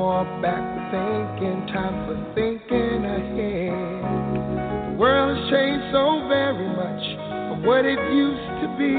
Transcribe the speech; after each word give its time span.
more 0.00 0.24
back 0.40 0.56
to 0.56 0.80
thinking, 0.88 1.60
time 1.74 1.92
for 2.08 2.16
thinking 2.34 3.04
ahead. 3.04 3.68
The 4.88 4.96
world 4.96 5.36
has 5.36 5.44
changed 5.52 5.92
so 5.92 6.24
very 6.26 6.68
much 6.72 7.04
from 7.50 7.60
what 7.68 7.84
it 7.84 8.00
used 8.08 8.48
to 8.64 8.68
be. 8.80 8.96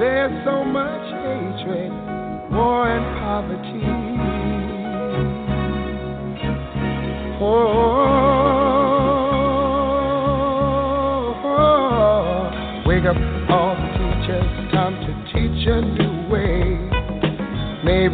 There's 0.00 0.32
so 0.48 0.64
much 0.64 1.04
hatred, 1.20 1.92
war, 2.48 2.88
and 2.88 3.04
poverty. 3.20 3.84
Oh, 7.44 7.97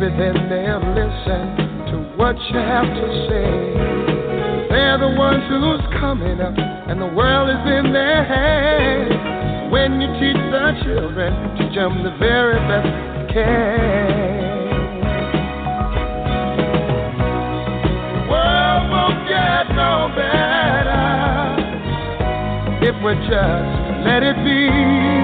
Maybe 0.04 0.18
then 0.18 0.36
they'll 0.50 0.84
listen 0.92 1.56
to 1.88 1.96
what 2.16 2.36
you 2.36 2.58
have 2.58 2.84
to 2.84 3.26
say. 3.26 4.68
They're 4.68 4.98
the 4.98 5.16
ones 5.16 5.42
who's 5.48 5.80
coming 5.98 6.40
up, 6.42 6.52
and 6.58 7.00
the 7.00 7.06
world 7.06 7.48
is 7.48 7.64
in 7.72 7.90
their 7.90 8.22
hands. 8.22 9.72
When 9.72 10.02
you 10.02 10.08
teach 10.20 10.36
the 10.36 10.72
children, 10.84 11.56
teach 11.56 11.74
them 11.74 12.02
the 12.04 12.10
very 12.18 12.58
best 12.68 12.86
you 13.16 13.26
can. 13.32 14.10
The 18.12 18.28
world 18.28 18.90
won't 18.92 19.26
get 19.26 19.72
no 19.72 20.12
better 20.14 21.00
if 22.84 22.94
we 23.02 23.14
just 23.24 24.04
let 24.04 24.22
it 24.22 24.36
be. 24.44 25.23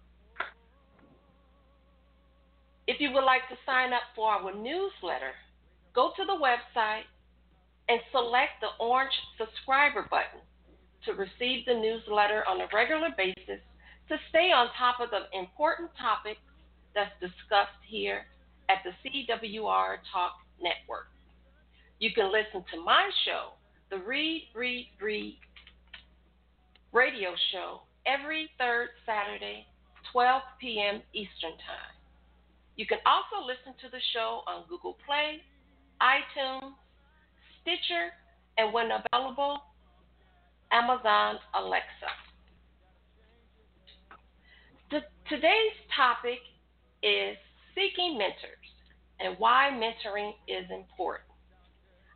If 2.86 3.00
you 3.00 3.14
would 3.14 3.24
like 3.24 3.48
to 3.48 3.56
sign 3.66 3.94
up 3.94 4.02
for 4.14 4.30
our 4.30 4.54
newsletter, 4.54 5.32
go 5.96 6.12
to 6.18 6.26
the 6.26 6.34
website 6.34 7.04
and 7.88 8.02
select 8.12 8.60
the 8.62 8.72
orange 8.84 9.14
subscriber 9.38 10.06
button 10.10 10.42
to 11.06 11.14
receive 11.14 11.66
the 11.66 11.74
newsletter 11.74 12.44
on 12.48 12.62
a 12.62 12.68
regular 12.74 13.10
basis 13.16 13.62
to 14.10 14.18
stay 14.30 14.52
on 14.52 14.68
top 14.78 15.00
of 15.00 15.10
the 15.10 15.26
important 15.38 15.90
topics 16.00 16.42
that's 16.94 17.14
discussed 17.20 17.82
here 17.88 18.26
at 18.70 18.84
the 18.84 18.92
CWR 19.04 19.98
Talk 20.12 20.34
Network. 20.62 21.08
You 22.00 22.12
can 22.14 22.32
listen 22.32 22.64
to 22.74 22.84
my 22.84 23.10
show, 23.26 23.54
the 23.90 23.98
Read, 24.04 24.48
Read, 24.56 24.88
Read 25.02 25.38
radio 26.94 27.32
show, 27.52 27.82
every 28.06 28.50
third 28.60 28.90
Saturday, 29.06 29.66
12 30.12 30.42
p.m. 30.62 31.02
Eastern 31.14 31.58
Time. 31.66 31.94
You 32.76 32.86
can 32.86 33.00
also 33.06 33.46
listen 33.46 33.74
to 33.82 33.90
the 33.90 34.02
show 34.14 34.42
on 34.48 34.64
Google 34.70 34.98
Play, 35.06 35.42
iTunes, 36.02 36.74
Stitcher, 37.62 38.14
and 38.58 38.72
when 38.74 38.90
available, 38.92 39.60
Amazon 40.72 41.38
Alexa. 41.58 42.33
The, 44.94 45.02
today's 45.28 45.74
topic 45.98 46.38
is 47.02 47.36
seeking 47.74 48.16
mentors 48.16 48.70
and 49.20 49.34
why 49.40 49.72
mentoring 49.74 50.34
is 50.48 50.70
important. 50.70 51.32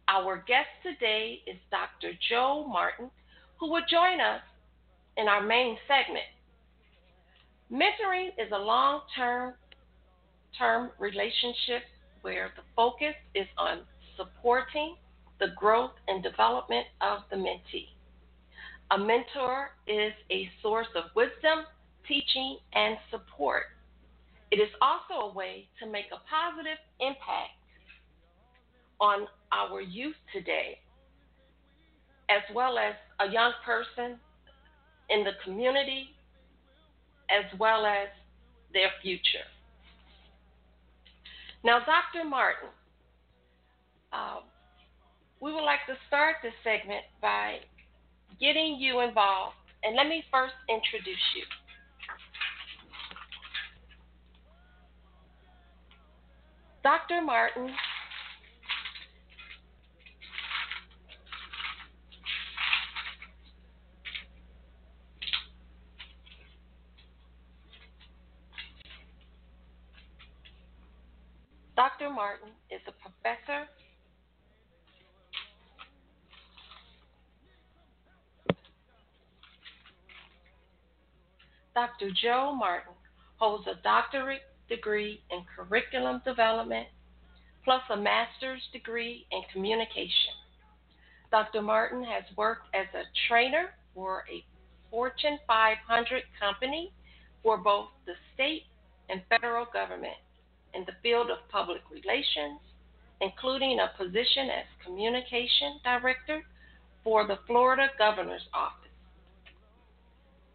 Our 0.08 0.44
guest 0.48 0.70
today 0.84 1.40
is 1.48 1.58
Dr. 1.72 2.14
Joe 2.30 2.68
Martin, 2.72 3.10
who 3.60 3.72
will 3.72 3.82
join 3.90 4.22
us 4.22 4.42
in 5.18 5.28
our 5.28 5.42
main 5.42 5.76
segment. 5.88 6.30
Mentoring 7.72 8.28
is 8.38 8.52
a 8.54 8.60
long 8.60 9.02
term 9.16 9.56
term 10.56 10.92
relationship 11.00 11.82
where 12.22 12.52
the 12.56 12.62
focus 12.76 13.16
is 13.34 13.48
on 13.58 13.80
supporting 14.16 14.98
the 15.40 15.48
growth 15.58 15.98
and 16.08 16.22
development 16.22 16.86
of 17.02 17.22
the 17.32 17.38
mentee. 17.38 17.90
A 18.92 19.00
mentor 19.00 19.72
is 19.88 20.14
a 20.30 20.48
source 20.62 20.94
of 20.96 21.06
wisdom, 21.16 21.66
teaching, 22.08 22.58
and 22.74 22.98
support. 23.12 23.64
It 24.52 24.58
is 24.58 24.70
also 24.82 25.30
a 25.30 25.34
way 25.34 25.68
to 25.80 25.90
make 25.90 26.06
a 26.12 26.20
positive 26.30 26.78
impact 27.00 27.58
on 29.00 29.28
our 29.52 29.82
youth 29.82 30.16
today, 30.34 30.80
as 32.30 32.42
well 32.56 32.78
as 32.78 32.96
a 33.20 33.32
young 33.32 33.52
person 33.66 34.18
in 35.10 35.24
the 35.24 35.32
community, 35.44 36.10
as 37.30 37.46
well 37.60 37.86
as 37.86 38.08
their 38.74 38.90
future. 39.02 39.46
Now, 41.64 41.80
Dr. 41.80 42.28
Martin, 42.28 42.70
uh, 44.14 44.40
we 45.42 45.54
would 45.54 45.64
like 45.64 45.86
to 45.88 45.96
start 46.08 46.38
this 46.42 46.54
segment 46.64 47.04
by 47.22 47.60
getting 48.40 48.78
you 48.80 49.02
involved. 49.02 49.56
And 49.84 49.96
let 49.96 50.08
me 50.08 50.24
first 50.32 50.54
introduce 50.70 51.22
you. 51.36 51.44
Dr. 56.84 57.22
Martin 57.22 57.74
Dr. 71.76 72.10
Martin 72.10 72.50
is 72.72 72.82
a 72.88 72.92
professor 72.92 73.68
Dr. 81.76 82.10
Joe 82.20 82.56
Martin 82.56 82.94
holds 83.36 83.68
a 83.68 83.80
doctorate 83.84 84.42
degree 84.70 85.22
in 85.32 85.44
curriculum 85.56 86.22
development 86.26 86.88
plus 87.64 87.82
a 87.92 87.98
master's 87.98 88.62
degree 88.72 89.26
in 89.32 89.42
communication. 89.52 90.34
Dr. 91.32 91.62
Martin 91.62 92.04
has 92.04 92.24
worked 92.38 92.74
as 92.74 92.88
a 92.94 93.04
trainer 93.28 93.72
for 93.94 94.24
a 94.32 94.44
Fortune 94.90 95.38
500 95.46 96.24
company 96.40 96.94
for 97.44 97.58
both 97.58 97.90
the 98.06 98.14
state 98.34 98.64
and 99.10 99.22
federal 99.30 99.66
government 99.74 100.16
in 100.74 100.84
the 100.86 100.94
field 101.04 101.30
of 101.30 101.38
public 101.50 101.82
relations, 101.92 102.60
including 103.20 103.80
a 103.80 103.92
position 104.02 104.50
as 104.50 104.66
communication 104.86 105.80
director 105.84 106.44
for 107.04 107.28
the 107.28 107.40
Florida 107.48 107.88
Governor's 107.98 108.48
Office. 108.54 108.88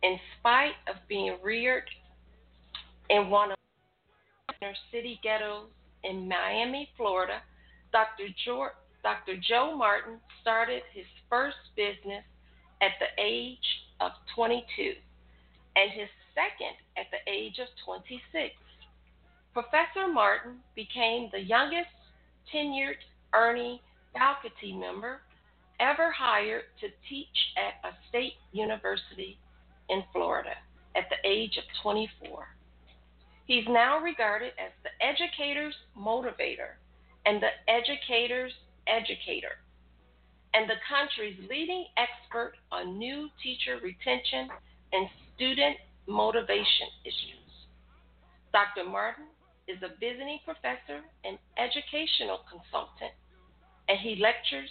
In 0.03 0.19
spite 0.39 0.77
of 0.89 0.97
being 1.09 1.37
reared 1.43 1.89
in 3.11 3.29
one 3.29 3.51
of 3.53 3.57
inner 4.63 4.75
city 4.93 5.19
ghettos 5.23 5.67
in 6.05 6.29
Miami, 6.29 6.89
Florida, 6.97 7.43
Dr. 7.93 8.29
George, 8.45 8.73
Dr. 9.03 9.35
Joe 9.37 9.75
Martin 9.77 10.19
started 10.41 10.83
his 10.95 11.07
first 11.29 11.57
business 11.77 12.25
at 12.81 12.93
the 13.01 13.23
age 13.23 13.59
of 14.01 14.13
22 14.35 14.63
and 15.75 15.91
his 15.91 16.09
second 16.35 16.77
at 16.97 17.07
the 17.11 17.31
age 17.31 17.59
of 17.59 17.67
26. 17.85 18.55
Professor 19.53 20.09
Martin 20.13 20.59
became 20.75 21.29
the 21.33 21.41
youngest 21.41 21.91
tenured 22.55 23.01
Ernie 23.35 23.83
faculty 24.13 24.73
member 24.73 25.21
ever 25.81 26.11
hired 26.13 26.63
to 26.81 26.87
teach 27.09 27.27
at 27.57 27.89
a 27.89 27.93
state 28.09 28.35
university 28.53 29.39
in 29.89 30.03
Florida 30.13 30.55
at 30.95 31.05
the 31.11 31.29
age 31.29 31.59
of 31.59 31.65
24. 31.83 32.47
He's 33.47 33.65
now 33.69 33.99
regarded 33.99 34.53
as 34.59 34.73
the 34.83 34.91
educator's 35.05 35.75
motivator 35.99 36.79
and 37.27 37.43
the 37.43 37.51
educator's 37.69 38.53
educator, 38.87 39.59
and 40.55 40.69
the 40.69 40.79
country's 40.89 41.39
leading 41.49 41.87
expert 41.97 42.55
on 42.71 42.99
new 42.99 43.29
teacher 43.43 43.79
retention 43.83 44.49
and 44.93 45.09
student 45.35 45.77
motivation 46.07 46.89
issues. 47.05 47.43
Dr. 48.53 48.89
Martin 48.89 49.27
is 49.69 49.79
a 49.83 49.97
visiting 49.99 50.39
professor 50.45 51.01
and 51.25 51.39
educational 51.57 52.41
consultant, 52.51 53.13
and 53.89 53.99
he 53.99 54.17
lectures 54.17 54.71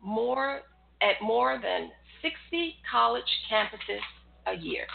more 0.00 0.62
at 1.02 1.20
more 1.22 1.60
than 1.62 1.90
60 2.22 2.76
college 2.90 3.28
campuses 3.50 4.02
a 4.46 4.56
year. 4.56 4.86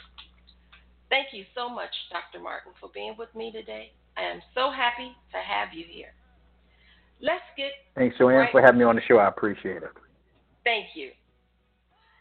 Thank 1.14 1.28
you 1.32 1.46
so 1.54 1.70
much, 1.70 1.94
Dr. 2.10 2.42
Martin, 2.42 2.74
for 2.82 2.90
being 2.92 3.14
with 3.20 3.30
me 3.36 3.52
today. 3.52 3.92
I 4.18 4.24
am 4.24 4.42
so 4.56 4.72
happy 4.72 5.14
to 5.30 5.38
have 5.38 5.70
you 5.72 5.86
here. 5.88 6.10
Let's 7.22 7.46
get. 7.56 7.70
Thanks, 7.94 8.18
Joanne, 8.18 8.50
right. 8.50 8.52
for 8.52 8.62
having 8.62 8.80
me 8.80 8.86
on 8.86 8.96
the 8.96 9.04
show. 9.08 9.20
I 9.20 9.28
appreciate 9.28 9.84
it. 9.84 9.94
Thank 10.64 10.88
you. 10.96 11.12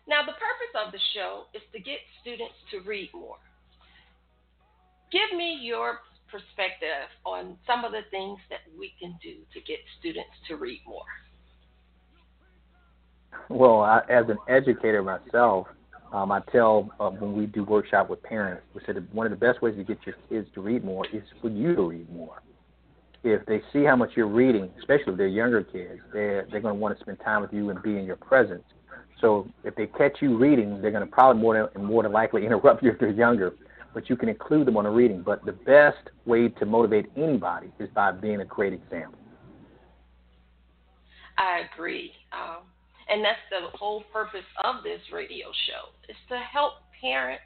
Now, 0.06 0.20
the 0.20 0.36
purpose 0.36 0.74
of 0.76 0.92
the 0.92 0.98
show 1.14 1.44
is 1.54 1.62
to 1.72 1.80
get 1.80 2.04
students 2.20 2.52
to 2.70 2.80
read 2.86 3.08
more. 3.14 3.40
Give 5.10 5.38
me 5.38 5.56
your 5.62 6.00
perspective 6.30 7.08
on 7.24 7.56
some 7.66 7.86
of 7.86 7.92
the 7.92 8.04
things 8.10 8.40
that 8.50 8.60
we 8.78 8.92
can 9.00 9.16
do 9.22 9.36
to 9.54 9.60
get 9.64 9.78
students 10.00 10.36
to 10.48 10.56
read 10.56 10.82
more. 10.86 11.08
Well, 13.48 13.80
I, 13.80 14.02
as 14.10 14.28
an 14.28 14.36
educator 14.48 15.02
myself, 15.02 15.66
um, 16.12 16.30
I 16.30 16.40
tell 16.52 16.90
uh, 17.00 17.08
when 17.08 17.34
we 17.34 17.46
do 17.46 17.64
workshop 17.64 18.10
with 18.10 18.22
parents, 18.22 18.62
we 18.74 18.82
said 18.84 19.06
one 19.12 19.26
of 19.26 19.30
the 19.30 19.36
best 19.36 19.62
ways 19.62 19.76
to 19.76 19.84
get 19.84 19.98
your 20.04 20.14
kids 20.28 20.46
to 20.54 20.60
read 20.60 20.84
more 20.84 21.06
is 21.12 21.22
for 21.40 21.48
you 21.48 21.74
to 21.74 21.82
read 21.82 22.12
more. 22.12 22.42
If 23.24 23.46
they 23.46 23.62
see 23.72 23.84
how 23.84 23.96
much 23.96 24.10
you're 24.14 24.26
reading, 24.26 24.70
especially 24.78 25.12
if 25.12 25.16
they're 25.16 25.26
younger 25.28 25.62
kids, 25.62 26.00
they're 26.12 26.46
they're 26.50 26.60
going 26.60 26.74
to 26.74 26.80
want 26.80 26.98
to 26.98 27.02
spend 27.02 27.18
time 27.20 27.40
with 27.40 27.52
you 27.52 27.70
and 27.70 27.82
be 27.82 27.96
in 27.96 28.04
your 28.04 28.16
presence. 28.16 28.64
So 29.20 29.48
if 29.64 29.74
they 29.76 29.86
catch 29.86 30.18
you 30.20 30.36
reading, 30.36 30.82
they're 30.82 30.90
going 30.90 31.06
to 31.06 31.10
probably 31.10 31.40
more 31.40 31.70
than 31.72 31.84
more 31.84 32.02
than 32.02 32.12
likely 32.12 32.44
interrupt 32.46 32.82
you 32.82 32.90
if 32.90 32.98
they're 32.98 33.10
younger. 33.10 33.54
But 33.94 34.10
you 34.10 34.16
can 34.16 34.28
include 34.28 34.66
them 34.66 34.76
on 34.76 34.84
the 34.84 34.90
reading. 34.90 35.22
But 35.22 35.44
the 35.44 35.52
best 35.52 36.10
way 36.26 36.48
to 36.48 36.66
motivate 36.66 37.06
anybody 37.16 37.70
is 37.78 37.88
by 37.94 38.10
being 38.10 38.40
a 38.40 38.44
great 38.44 38.72
example. 38.72 39.18
I 41.38 41.62
agree. 41.72 42.12
Um, 42.32 42.64
and 43.12 43.22
that's 43.22 43.38
the 43.50 43.76
whole 43.76 44.04
purpose 44.10 44.48
of 44.64 44.82
this 44.82 45.00
radio 45.12 45.48
show 45.68 45.92
is 46.08 46.16
to 46.30 46.38
help 46.38 46.74
parents 46.98 47.44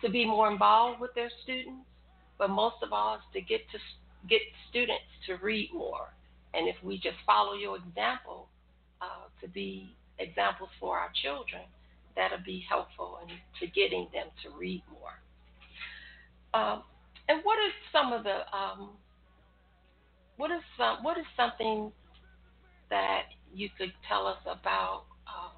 to 0.00 0.08
be 0.08 0.24
more 0.24 0.50
involved 0.50 1.00
with 1.00 1.12
their 1.14 1.30
students, 1.42 1.84
but 2.38 2.50
most 2.50 2.76
of 2.82 2.92
all 2.92 3.16
is 3.16 3.22
to 3.32 3.40
get 3.40 3.62
to 3.72 3.78
get 4.28 4.40
students 4.70 5.10
to 5.26 5.36
read 5.42 5.70
more. 5.74 6.14
And 6.54 6.68
if 6.68 6.76
we 6.84 6.96
just 6.96 7.16
follow 7.26 7.54
your 7.54 7.76
example 7.76 8.48
uh, 9.00 9.26
to 9.40 9.48
be 9.48 9.90
examples 10.20 10.70
for 10.78 10.96
our 10.96 11.10
children, 11.20 11.62
that'll 12.14 12.44
be 12.44 12.64
helpful 12.68 13.18
in 13.22 13.34
to 13.60 13.72
getting 13.74 14.06
them 14.12 14.26
to 14.44 14.56
read 14.56 14.82
more. 14.90 15.18
Um, 16.54 16.82
and 17.28 17.40
what 17.42 17.58
is 17.58 17.72
some 17.90 18.12
of 18.12 18.22
the 18.22 18.38
um, 18.56 18.90
what 20.36 20.52
is 20.52 20.62
some 20.78 21.02
what 21.02 21.18
is 21.18 21.26
something 21.36 21.90
that 22.88 23.24
you 23.56 23.70
could 23.78 23.92
tell 24.06 24.26
us 24.26 24.38
about 24.44 25.04
um, 25.26 25.52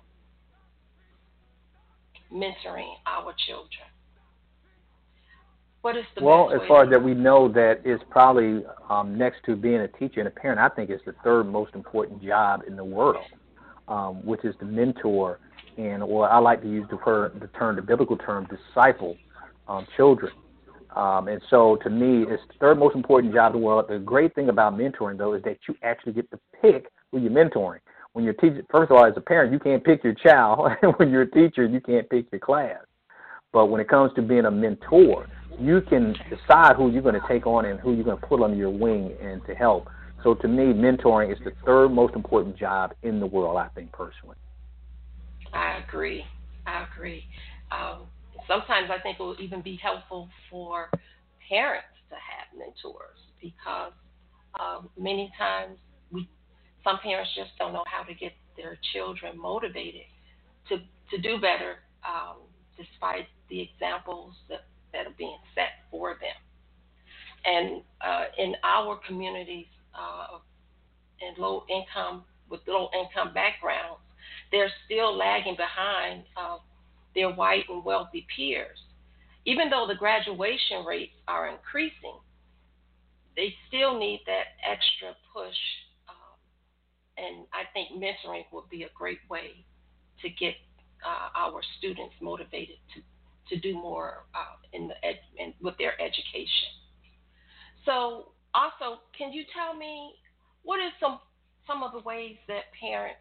mentoring 2.33 2.95
our 3.07 3.35
children? 3.47 3.89
What 5.83 5.97
is 5.97 6.05
the 6.17 6.25
well, 6.25 6.51
as 6.53 6.61
far 6.67 6.85
as 6.85 6.91
that 6.91 7.03
we 7.03 7.15
know 7.15 7.49
that 7.53 7.81
is 7.85 8.01
probably 8.11 8.65
um, 8.91 9.17
next 9.17 9.39
to 9.47 9.57
being 9.57 9.81
a 9.81 9.89
teacher 9.89 10.21
and 10.21 10.29
a 10.29 10.31
parent, 10.31 10.61
I 10.61 10.69
think 10.69 10.91
it's 10.91 11.05
the 11.05 11.15
third 11.25 11.45
most 11.45 11.75
important 11.75 12.23
job 12.23 12.63
in 12.67 12.77
the 12.77 12.85
world, 12.85 13.25
um, 13.87 14.25
which 14.25 14.45
is 14.45 14.55
to 14.61 14.65
mentor 14.65 15.39
and, 15.77 16.03
or 16.03 16.29
I 16.29 16.39
like 16.39 16.63
to 16.63 16.69
use 16.69 16.87
the, 16.91 16.97
the 17.41 17.47
term, 17.59 17.77
the 17.77 17.83
biblical 17.83 18.17
term, 18.17 18.49
disciple 18.49 19.17
um, 19.69 19.87
children. 19.97 20.33
Um, 20.97 21.29
and 21.29 21.41
so, 21.49 21.77
to 21.85 21.91
me, 21.91 22.25
it's 22.29 22.43
the 22.49 22.55
third 22.59 22.79
most 22.79 22.97
important 22.97 23.33
job 23.33 23.55
in 23.55 23.61
the 23.61 23.67
world. 23.67 23.87
The 23.89 23.99
great 23.99 24.35
thing 24.35 24.49
about 24.49 24.77
mentoring, 24.77 25.17
though, 25.17 25.35
is 25.35 25.43
that 25.45 25.59
you 25.69 25.77
actually 25.83 26.15
get 26.15 26.29
to 26.33 26.41
pick 26.61 26.91
who 27.13 27.21
you're 27.21 27.31
mentoring. 27.31 27.79
When 28.19 28.25
you're 28.25 28.35
teaching, 28.35 28.67
first 28.69 28.91
of 28.91 28.97
all, 28.97 29.07
as 29.07 29.13
a 29.17 29.21
parent, 29.21 29.53
you 29.53 29.61
can't 29.61 29.85
pick 29.85 30.03
your 30.03 30.13
child. 30.13 30.73
when 30.97 31.09
you're 31.09 31.23
a 31.23 31.31
teacher, 31.31 31.65
you 31.65 31.81
can't 31.81 32.11
pick 32.11 32.27
your 32.33 32.41
class. 32.41 32.81
But 33.53 33.67
when 33.67 33.81
it 33.81 33.89
comes 33.89 34.13
to 34.17 34.23
being 34.23 34.45
a 34.45 34.51
mentor, 34.51 35.29
you 35.61 35.83
can 35.83 36.17
decide 36.29 36.75
who 36.75 36.91
you're 36.91 37.03
going 37.03 37.15
to 37.15 37.23
take 37.29 37.47
on 37.47 37.67
and 37.67 37.79
who 37.79 37.95
you're 37.95 38.03
going 38.03 38.19
to 38.19 38.27
put 38.27 38.43
under 38.43 38.57
your 38.57 38.71
wing 38.71 39.15
and 39.23 39.41
to 39.47 39.55
help. 39.55 39.89
So 40.25 40.35
to 40.35 40.49
me, 40.49 40.65
mentoring 40.65 41.31
is 41.31 41.39
the 41.45 41.53
third 41.65 41.91
most 41.91 42.17
important 42.17 42.59
job 42.59 42.93
in 43.05 43.21
the 43.21 43.27
world, 43.27 43.57
I 43.57 43.69
think, 43.69 43.93
personally. 43.93 44.35
I 45.55 45.81
agree. 45.87 46.25
I 46.67 46.87
agree. 46.93 47.23
Um, 47.71 48.09
sometimes 48.49 48.91
I 48.91 49.01
think 49.01 49.21
it 49.21 49.23
will 49.23 49.37
even 49.39 49.63
be 49.63 49.79
helpful 49.81 50.29
for 50.51 50.91
parents 51.49 51.87
to 52.09 52.17
have 52.17 52.59
mentors 52.59 53.21
because 53.41 53.93
um, 54.59 54.89
many 54.99 55.31
times 55.39 55.79
some 56.89 56.99
parents 57.01 57.31
just 57.37 57.51
don't 57.59 57.73
know 57.73 57.85
how 57.87 58.03
to 58.03 58.15
get 58.15 58.33
their 58.57 58.79
children 58.93 59.39
motivated 59.39 60.09
to 60.69 60.79
to 61.11 61.19
do 61.23 61.41
better, 61.41 61.77
um, 62.07 62.37
despite 62.77 63.27
the 63.49 63.61
examples 63.61 64.35
that, 64.49 64.67
that 64.93 65.07
are 65.07 65.15
being 65.17 65.39
set 65.55 65.89
for 65.91 66.17
them. 66.21 66.37
And 67.47 67.83
uh, 68.03 68.25
in 68.37 68.55
our 68.63 69.01
communities, 69.07 69.67
uh, 69.95 70.39
in 71.21 71.43
low 71.43 71.65
income 71.71 72.25
with 72.51 72.61
low 72.67 72.91
income 72.93 73.33
backgrounds, 73.33 74.01
they're 74.53 74.71
still 74.85 75.17
lagging 75.17 75.57
behind 75.57 76.25
uh, 76.37 76.59
their 77.15 77.31
white 77.31 77.65
and 77.71 77.83
wealthy 77.85 78.27
peers. 78.35 78.79
Even 79.47 79.71
though 79.71 79.87
the 79.87 79.95
graduation 79.95 80.85
rates 80.87 81.15
are 81.27 81.49
increasing, 81.49 82.19
they 83.35 83.55
still 83.69 83.99
need 83.99 84.21
that 84.27 84.59
extra 84.63 85.15
push 85.33 85.57
and 87.19 87.47
I 87.53 87.65
think 87.73 88.01
mentoring 88.01 88.45
would 88.53 88.69
be 88.71 88.85
a 88.85 88.91
great 88.95 89.19
way 89.29 89.65
to 90.23 90.29
get 90.29 90.55
uh, 91.05 91.29
our 91.37 91.61
students 91.79 92.15
motivated 92.21 92.77
to, 92.95 93.55
to 93.55 93.61
do 93.61 93.75
more 93.75 94.25
uh, 94.35 94.57
in 94.73 94.89
the 94.89 94.95
ed, 95.05 95.19
in, 95.37 95.55
with 95.61 95.77
their 95.79 96.01
education. 96.01 96.71
So, 97.85 98.33
also, 98.55 99.01
can 99.17 99.33
you 99.33 99.45
tell 99.55 99.77
me 99.77 100.13
what 100.63 100.79
is 100.79 100.93
some 101.01 101.19
some 101.67 101.83
of 101.83 101.93
the 101.93 102.01
ways 102.01 102.37
that 102.49 102.65
parents 102.81 103.21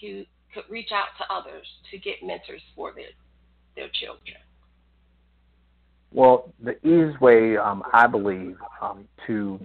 could 0.00 0.26
could 0.52 0.64
reach 0.68 0.90
out 0.92 1.08
to 1.18 1.32
others 1.32 1.66
to 1.90 1.98
get 1.98 2.16
mentors 2.22 2.62
for 2.74 2.92
their 2.92 3.10
their 3.76 3.88
children? 4.00 4.36
Well, 6.12 6.52
the 6.62 6.76
easiest 6.84 7.20
way, 7.20 7.56
um, 7.56 7.84
I 7.92 8.06
believe, 8.08 8.56
um, 8.82 9.06
to 9.26 9.60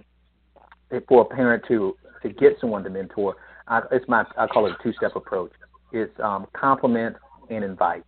for 1.08 1.22
a 1.22 1.24
parent 1.24 1.64
to 1.68 1.96
to 2.22 2.28
get 2.28 2.56
someone 2.60 2.84
to 2.84 2.90
mentor, 2.90 3.36
I, 3.68 3.82
it's 3.90 4.06
my 4.08 4.24
I 4.36 4.46
call 4.46 4.66
it 4.66 4.72
a 4.78 4.82
two 4.82 4.92
step 4.92 5.16
approach. 5.16 5.52
It's 5.92 6.12
um, 6.20 6.46
compliment 6.52 7.16
and 7.50 7.64
invite, 7.64 8.04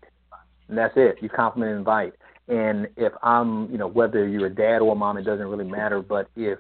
and 0.69 0.77
that's 0.77 0.95
it. 0.97 1.17
You 1.21 1.29
compliment 1.29 1.71
and 1.71 1.79
invite, 1.79 2.15
And 2.49 2.89
if 2.97 3.13
I'm, 3.23 3.71
you 3.71 3.79
know, 3.79 3.87
whether 3.87 4.27
you're 4.27 4.47
a 4.47 4.55
dad 4.55 4.79
or 4.79 4.93
a 4.93 4.95
mom, 4.95 5.19
it 5.19 5.23
doesn't 5.23 5.47
really 5.47 5.69
matter. 5.71 6.01
But 6.01 6.29
if, 6.35 6.59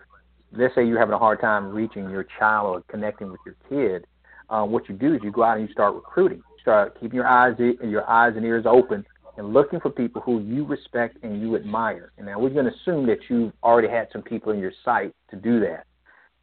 let's 0.52 0.74
say 0.74 0.86
you're 0.86 0.98
having 0.98 1.14
a 1.14 1.18
hard 1.18 1.40
time 1.40 1.70
reaching 1.70 2.10
your 2.10 2.26
child 2.38 2.66
or 2.66 2.82
connecting 2.90 3.32
with 3.32 3.40
your 3.46 3.56
kid, 3.68 4.06
uh, 4.50 4.64
what 4.64 4.88
you 4.88 4.94
do 4.94 5.14
is 5.14 5.20
you 5.22 5.32
go 5.32 5.42
out 5.42 5.58
and 5.58 5.66
you 5.66 5.72
start 5.72 5.94
recruiting. 5.94 6.42
Start 6.60 7.00
keeping 7.00 7.16
your 7.16 7.26
eyes, 7.26 7.54
and 7.58 7.90
your 7.90 8.08
eyes 8.08 8.34
and 8.36 8.44
ears 8.44 8.66
open, 8.66 9.04
and 9.38 9.54
looking 9.54 9.80
for 9.80 9.90
people 9.90 10.20
who 10.20 10.40
you 10.40 10.66
respect 10.66 11.16
and 11.22 11.40
you 11.40 11.56
admire. 11.56 12.12
And 12.18 12.26
now 12.26 12.38
we're 12.38 12.50
going 12.50 12.66
to 12.66 12.72
assume 12.72 13.06
that 13.06 13.18
you've 13.30 13.52
already 13.62 13.88
had 13.88 14.08
some 14.12 14.22
people 14.22 14.52
in 14.52 14.58
your 14.58 14.72
sight 14.84 15.14
to 15.30 15.36
do 15.36 15.60
that. 15.60 15.86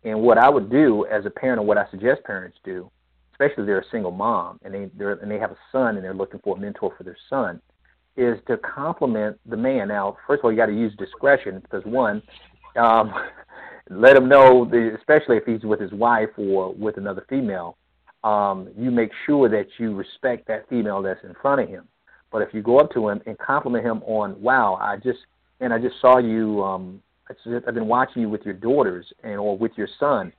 And 0.05 0.21
what 0.21 0.37
I 0.37 0.47
would 0.47 0.69
do 0.69 1.05
as 1.07 1.25
a 1.25 1.31
parent, 1.31 1.59
or 1.59 1.63
what 1.63 1.79
I 1.79 1.89
suggest 1.89 2.23
parents 2.23 2.57
do, 2.63 2.89
especially 3.33 3.63
if 3.63 3.67
they're 3.67 3.79
a 3.79 3.89
single 3.91 4.11
mom 4.11 4.59
and 4.63 4.73
they 4.73 4.89
they're, 4.95 5.13
and 5.13 5.29
they 5.29 5.39
have 5.39 5.51
a 5.51 5.57
son 5.71 5.95
and 5.95 6.05
they're 6.05 6.13
looking 6.13 6.39
for 6.43 6.55
a 6.55 6.59
mentor 6.59 6.93
for 6.95 7.03
their 7.03 7.17
son, 7.29 7.59
is 8.15 8.37
to 8.47 8.57
compliment 8.57 9.37
the 9.47 9.57
man. 9.57 9.87
Now, 9.89 10.15
first 10.27 10.39
of 10.39 10.45
all, 10.45 10.51
you 10.51 10.57
got 10.57 10.67
to 10.67 10.73
use 10.73 10.93
discretion 10.97 11.59
because 11.59 11.83
one, 11.85 12.21
um, 12.77 13.13
let 13.89 14.15
him 14.15 14.29
know, 14.29 14.63
the, 14.63 14.95
especially 14.97 15.37
if 15.37 15.45
he's 15.45 15.63
with 15.63 15.81
his 15.81 15.91
wife 15.91 16.29
or 16.37 16.73
with 16.73 16.97
another 16.97 17.25
female, 17.27 17.75
um, 18.23 18.69
you 18.77 18.91
make 18.91 19.11
sure 19.25 19.49
that 19.49 19.67
you 19.79 19.95
respect 19.95 20.47
that 20.47 20.69
female 20.69 21.01
that's 21.01 21.23
in 21.23 21.33
front 21.41 21.61
of 21.61 21.67
him. 21.67 21.87
But 22.31 22.41
if 22.41 22.53
you 22.53 22.61
go 22.61 22.79
up 22.79 22.91
to 22.93 23.09
him 23.09 23.21
and 23.25 23.37
compliment 23.37 23.85
him 23.85 24.03
on, 24.03 24.39
wow, 24.39 24.77
I 24.79 24.97
just 24.97 25.19
and 25.59 25.73
I 25.73 25.79
just 25.79 25.99
saw 25.99 26.19
you. 26.19 26.63
Um, 26.63 27.01
I've 27.29 27.73
been 27.73 27.87
watching 27.87 28.21
you 28.21 28.29
with 28.29 28.43
your 28.43 28.53
daughters 28.53 29.05
and 29.23 29.39
or 29.39 29.57
with 29.57 29.71
your 29.75 29.87
son, 29.99 30.31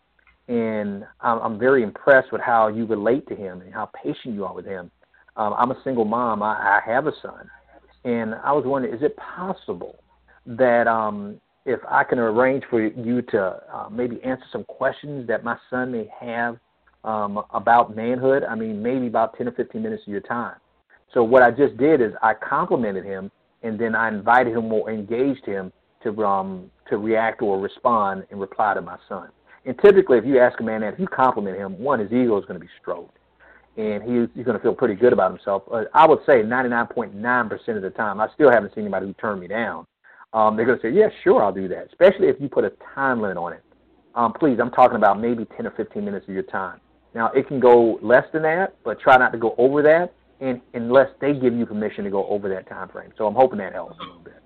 and 0.48 1.04
I'm, 1.20 1.38
I'm 1.40 1.58
very 1.58 1.82
impressed 1.82 2.32
with 2.32 2.40
how 2.40 2.68
you 2.68 2.86
relate 2.86 3.26
to 3.28 3.34
him 3.34 3.60
and 3.60 3.74
how 3.74 3.86
patient 3.86 4.34
you 4.34 4.44
are 4.44 4.54
with 4.54 4.66
him. 4.66 4.90
Um, 5.36 5.54
I'm 5.58 5.70
a 5.70 5.80
single 5.82 6.04
mom. 6.04 6.42
I, 6.42 6.54
I 6.54 6.80
have 6.86 7.06
a 7.06 7.12
son, 7.20 7.50
and 8.04 8.34
I 8.36 8.52
was 8.52 8.64
wondering, 8.64 8.94
is 8.94 9.02
it 9.02 9.16
possible 9.16 9.96
that 10.46 10.86
um, 10.86 11.40
if 11.64 11.80
I 11.88 12.04
can 12.04 12.20
arrange 12.20 12.62
for 12.70 12.80
you 12.80 13.20
to 13.22 13.60
uh, 13.72 13.88
maybe 13.90 14.22
answer 14.22 14.44
some 14.52 14.64
questions 14.64 15.26
that 15.26 15.42
my 15.42 15.56
son 15.68 15.90
may 15.90 16.08
have 16.20 16.58
um, 17.02 17.42
about 17.52 17.96
manhood? 17.96 18.44
I 18.44 18.54
mean, 18.54 18.80
maybe 18.80 19.08
about 19.08 19.36
10 19.36 19.48
or 19.48 19.52
15 19.52 19.82
minutes 19.82 20.04
of 20.06 20.08
your 20.08 20.20
time. 20.20 20.56
So 21.12 21.24
what 21.24 21.42
I 21.42 21.50
just 21.50 21.76
did 21.76 22.00
is 22.00 22.12
I 22.22 22.34
complimented 22.34 23.04
him, 23.04 23.30
and 23.64 23.78
then 23.78 23.96
I 23.96 24.08
invited 24.08 24.56
him 24.56 24.72
or 24.72 24.88
engaged 24.88 25.44
him 25.44 25.72
to 26.02 26.24
um, 26.24 26.70
to 26.88 26.98
react 26.98 27.42
or 27.42 27.58
respond 27.58 28.26
and 28.30 28.40
reply 28.40 28.74
to 28.74 28.80
my 28.80 28.96
son. 29.08 29.28
And 29.64 29.76
typically, 29.84 30.18
if 30.18 30.24
you 30.24 30.38
ask 30.38 30.60
a 30.60 30.62
man 30.62 30.82
that, 30.82 30.94
if 30.94 31.00
you 31.00 31.08
compliment 31.08 31.56
him, 31.56 31.78
one, 31.78 31.98
his 31.98 32.12
ego 32.12 32.38
is 32.38 32.44
going 32.44 32.58
to 32.58 32.64
be 32.64 32.70
stroked 32.80 33.16
and 33.76 34.02
he, 34.02 34.26
he's 34.34 34.44
going 34.44 34.56
to 34.56 34.62
feel 34.62 34.74
pretty 34.74 34.94
good 34.94 35.12
about 35.12 35.30
himself. 35.30 35.62
Uh, 35.70 35.84
I 35.94 36.06
would 36.06 36.20
say 36.26 36.42
99.9% 36.42 37.76
of 37.76 37.82
the 37.82 37.90
time, 37.90 38.20
I 38.20 38.28
still 38.34 38.50
haven't 38.50 38.74
seen 38.74 38.84
anybody 38.84 39.06
who 39.06 39.12
turned 39.14 39.40
me 39.40 39.48
down. 39.48 39.86
Um, 40.32 40.56
they're 40.56 40.66
going 40.66 40.78
to 40.78 40.82
say, 40.82 40.94
yeah, 40.94 41.08
sure, 41.22 41.42
I'll 41.42 41.52
do 41.52 41.68
that, 41.68 41.86
especially 41.86 42.28
if 42.28 42.36
you 42.40 42.48
put 42.48 42.64
a 42.64 42.72
time 42.94 43.20
limit 43.20 43.36
on 43.36 43.52
it. 43.52 43.62
Um, 44.14 44.32
please, 44.32 44.58
I'm 44.60 44.70
talking 44.70 44.96
about 44.96 45.20
maybe 45.20 45.46
10 45.56 45.66
or 45.66 45.72
15 45.72 46.04
minutes 46.04 46.26
of 46.26 46.34
your 46.34 46.42
time. 46.42 46.80
Now, 47.14 47.30
it 47.32 47.48
can 47.48 47.60
go 47.60 47.98
less 48.02 48.24
than 48.32 48.42
that, 48.42 48.76
but 48.84 48.98
try 48.98 49.16
not 49.16 49.32
to 49.32 49.38
go 49.38 49.54
over 49.58 49.82
that 49.82 50.12
and, 50.40 50.60
unless 50.74 51.08
they 51.20 51.32
give 51.34 51.54
you 51.54 51.66
permission 51.66 52.04
to 52.04 52.10
go 52.10 52.26
over 52.26 52.48
that 52.48 52.68
time 52.68 52.88
frame. 52.88 53.10
So 53.16 53.26
I'm 53.26 53.34
hoping 53.34 53.58
that 53.58 53.72
helps 53.72 53.98
a 53.98 54.02
little 54.02 54.20
bit. 54.20 54.42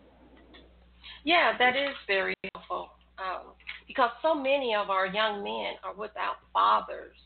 Yeah, 1.25 1.57
that 1.59 1.77
is 1.77 1.95
very 2.07 2.35
helpful 2.55 2.91
um, 3.19 3.53
because 3.87 4.11
so 4.23 4.35
many 4.35 4.75
of 4.75 4.91
our 4.91 5.07
young 5.07 5.45
men 5.45 5.75
are 5.85 5.95
without 5.95 6.37
fathers, 6.53 7.17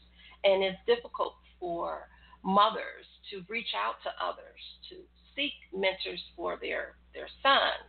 and 0.42 0.62
it's 0.62 0.78
difficult 0.86 1.34
for 1.60 2.08
mothers 2.44 3.06
to 3.30 3.42
reach 3.48 3.74
out 3.76 3.94
to 4.02 4.10
others 4.22 4.60
to 4.90 4.96
seek 5.34 5.52
mentors 5.72 6.22
for 6.36 6.58
their 6.60 6.96
their 7.14 7.28
sons. 7.42 7.88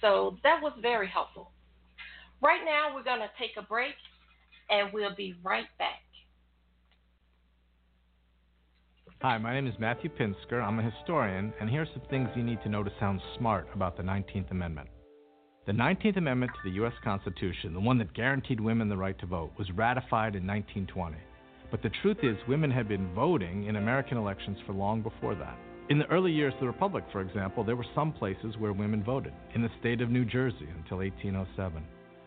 So 0.00 0.36
that 0.42 0.62
was 0.62 0.72
very 0.80 1.08
helpful. 1.08 1.52
Right 2.40 2.62
now, 2.64 2.94
we're 2.94 3.04
going 3.04 3.20
to 3.20 3.30
take 3.38 3.52
a 3.56 3.62
break, 3.62 3.94
and 4.68 4.92
we'll 4.92 5.14
be 5.14 5.34
right 5.44 5.66
back. 5.78 6.02
Hi, 9.20 9.38
my 9.38 9.54
name 9.54 9.68
is 9.68 9.74
Matthew 9.78 10.10
Pinsker. 10.10 10.60
I'm 10.60 10.80
a 10.80 10.82
historian, 10.82 11.52
and 11.60 11.70
here 11.70 11.82
are 11.82 11.88
some 11.94 12.02
things 12.10 12.28
you 12.34 12.42
need 12.42 12.60
to 12.64 12.68
know 12.68 12.82
to 12.82 12.90
sound 12.98 13.20
smart 13.38 13.68
about 13.72 13.96
the 13.96 14.02
19th 14.02 14.50
Amendment. 14.50 14.88
The 15.64 15.72
19th 15.72 16.16
Amendment 16.16 16.50
to 16.54 16.68
the 16.68 16.74
U.S. 16.78 16.92
Constitution, 17.04 17.72
the 17.72 17.78
one 17.78 17.96
that 17.98 18.12
guaranteed 18.14 18.58
women 18.58 18.88
the 18.88 18.96
right 18.96 19.16
to 19.20 19.26
vote, 19.26 19.52
was 19.56 19.70
ratified 19.70 20.34
in 20.34 20.44
1920. 20.44 21.16
But 21.70 21.82
the 21.82 21.90
truth 22.02 22.16
is, 22.24 22.36
women 22.48 22.68
had 22.68 22.88
been 22.88 23.14
voting 23.14 23.66
in 23.66 23.76
American 23.76 24.18
elections 24.18 24.58
for 24.66 24.72
long 24.72 25.02
before 25.02 25.36
that. 25.36 25.56
In 25.88 26.00
the 26.00 26.06
early 26.06 26.32
years 26.32 26.52
of 26.54 26.60
the 26.62 26.66
Republic, 26.66 27.04
for 27.12 27.20
example, 27.20 27.62
there 27.62 27.76
were 27.76 27.86
some 27.94 28.12
places 28.12 28.56
where 28.58 28.72
women 28.72 29.04
voted, 29.04 29.34
in 29.54 29.62
the 29.62 29.70
state 29.78 30.00
of 30.00 30.10
New 30.10 30.24
Jersey 30.24 30.66
until 30.82 30.98
1807. 30.98 31.80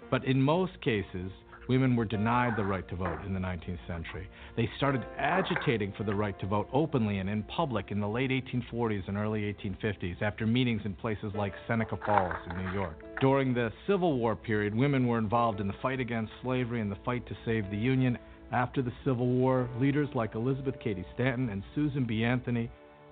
But 0.10 0.24
in 0.24 0.42
most 0.42 0.80
cases, 0.82 1.30
women 1.68 1.96
were 1.96 2.06
denied 2.06 2.56
the 2.58 2.64
right 2.64 2.88
to 2.90 2.96
vote 2.96 3.20
in 3.26 3.34
the 3.34 3.40
19th 3.40 3.80
century. 3.88 4.28
They 4.56 4.70
started 4.78 5.06
agitating 5.18 5.94
for 5.98 6.04
the 6.04 6.16
right 6.16 6.38
to 6.40 6.48
vote 6.48 6.68
openly 6.74 7.20
and 7.20 7.30
in 7.30 7.44
public 7.44 7.92
in 7.92 8.00
the 8.00 8.08
late 8.08 8.32
1840s 8.32 9.08
and 9.08 9.18
early 9.18 9.42
1850s 9.64 10.22
after 10.22 10.46
meetings 10.46 10.82
in 10.86 10.94
places 10.94 11.32
like 11.36 11.54
Seneca 11.68 11.98
Falls 12.06 12.36
in 12.50 12.66
New 12.66 12.72
York. 12.72 13.04
During 13.22 13.54
the 13.54 13.72
Civil 13.88 14.18
War 14.18 14.36
period, 14.36 14.76
women 14.76 15.08
were 15.08 15.18
involved 15.18 15.60
in 15.60 15.68
the 15.68 15.76
fight 15.82 16.00
against 16.00 16.32
slavery 16.42 16.82
and 16.82 16.92
the 16.92 16.98
fight 17.06 17.26
to 17.28 17.38
save 17.46 17.70
the 17.72 17.78
Union. 17.78 18.18
After 18.52 18.82
the 18.82 18.94
Civil 19.04 19.28
War, 19.28 19.70
leaders 19.80 20.10
like 20.14 20.36
Elizabeth 20.36 20.76
Cady 20.84 21.06
Stanton 21.14 21.50
and 21.50 21.64
Susan 21.74 22.06
B. 22.06 22.24
Anthony 22.24 22.70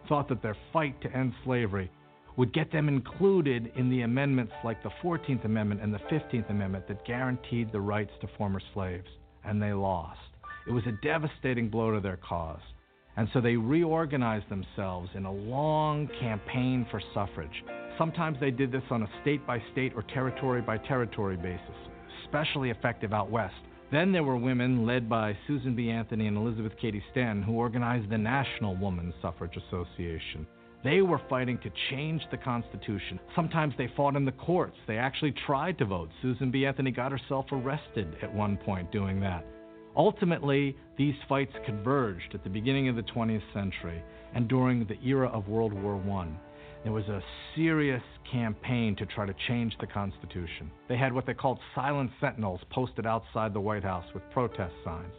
thought 0.08 0.28
that 0.30 0.42
their 0.42 0.58
fight 0.72 1.00
to 1.02 1.12
end 1.16 1.34
slavery 1.44 1.90
would 2.38 2.54
get 2.54 2.72
them 2.72 2.88
included 2.88 3.72
in 3.76 3.90
the 3.90 4.02
amendments 4.02 4.54
like 4.64 4.82
the 4.84 4.92
14th 5.04 5.46
Amendment 5.46 5.82
and 5.82 5.94
the 5.94 6.00
15th 6.00 6.50
Amendment 6.50 6.88
that 6.88 7.06
guaranteed 7.06 7.72
the 7.72 7.80
rights 7.80 8.12
to 8.22 8.28
former 8.38 8.62
slaves, 8.74 9.08
and 9.44 9.62
they 9.62 9.74
lost. 9.74 10.20
It 10.68 10.72
was 10.72 10.84
a 10.88 10.98
devastating 11.04 11.70
blow 11.70 11.92
to 11.92 12.00
their 12.00 12.18
cause. 12.18 12.62
And 13.16 13.28
so 13.34 13.42
they 13.42 13.56
reorganized 13.56 14.50
themselves 14.50 15.10
in 15.14 15.26
a 15.26 15.32
long 15.32 16.10
campaign 16.20 16.88
for 16.90 17.02
suffrage. 17.14 17.64
Sometimes 17.98 18.40
they 18.40 18.50
did 18.50 18.72
this 18.72 18.84
on 18.90 19.04
a 19.04 19.10
state 19.22 19.46
by 19.46 19.62
state 19.72 19.94
or 19.96 20.02
territory 20.02 20.62
by 20.62 20.80
territory 20.80 21.38
basis, 21.38 21.76
especially 22.26 22.72
effective 22.72 23.14
out 23.14 23.30
west 23.30 23.54
then 23.94 24.12
there 24.12 24.24
were 24.24 24.38
women 24.38 24.88
led 24.88 25.08
by 25.08 25.38
Susan 25.46 25.76
B. 25.76 25.92
Anthony 25.92 26.26
and 26.26 26.36
Elizabeth 26.36 26.74
Cady 26.82 27.04
Stanton 27.12 27.44
who 27.44 27.54
organized 27.54 28.10
the 28.10 28.18
National 28.18 28.76
Woman 28.76 29.14
Suffrage 29.22 29.56
Association. 29.56 30.48
They 30.84 31.02
were 31.02 31.22
fighting 31.30 31.58
to 31.60 31.72
change 31.90 32.22
the 32.30 32.38
Constitution. 32.38 33.20
Sometimes 33.36 33.74
they 33.78 33.88
fought 33.96 34.18
in 34.18 34.26
the 34.26 34.34
courts. 34.34 34.76
They 34.86 34.98
actually 34.98 35.34
tried 35.46 35.78
to 35.78 35.86
vote. 35.86 36.10
Susan 36.22 36.52
B. 36.52 36.66
Anthony 36.66 36.92
got 36.92 37.12
herself 37.12 37.46
arrested 37.52 38.18
at 38.22 38.34
one 38.34 38.58
point 38.58 38.92
doing 38.92 39.20
that. 39.22 39.46
Ultimately, 39.96 40.76
these 40.98 41.16
fights 41.30 41.54
converged 41.66 42.34
at 42.34 42.44
the 42.44 42.50
beginning 42.50 42.90
of 42.90 42.96
the 42.96 43.04
20th 43.04 43.44
century 43.54 44.04
and 44.34 44.48
during 44.48 44.86
the 44.86 45.00
era 45.06 45.30
of 45.30 45.48
World 45.48 45.72
War 45.72 46.02
I. 46.20 46.28
There 46.84 46.92
was 46.92 47.08
a 47.08 47.24
serious 47.56 48.04
campaign 48.30 48.96
to 48.98 49.06
try 49.06 49.26
to 49.26 49.36
change 49.48 49.74
the 49.80 49.88
Constitution. 49.88 50.70
They 50.90 50.98
had 50.98 51.14
what 51.14 51.26
they 51.26 51.34
called 51.34 51.60
silent 51.74 52.12
sentinels 52.20 52.60
posted 52.72 53.06
outside 53.06 53.54
the 53.54 53.62
White 53.62 53.84
House 53.84 54.06
with 54.14 54.30
protest 54.32 54.74
signs. 54.84 55.14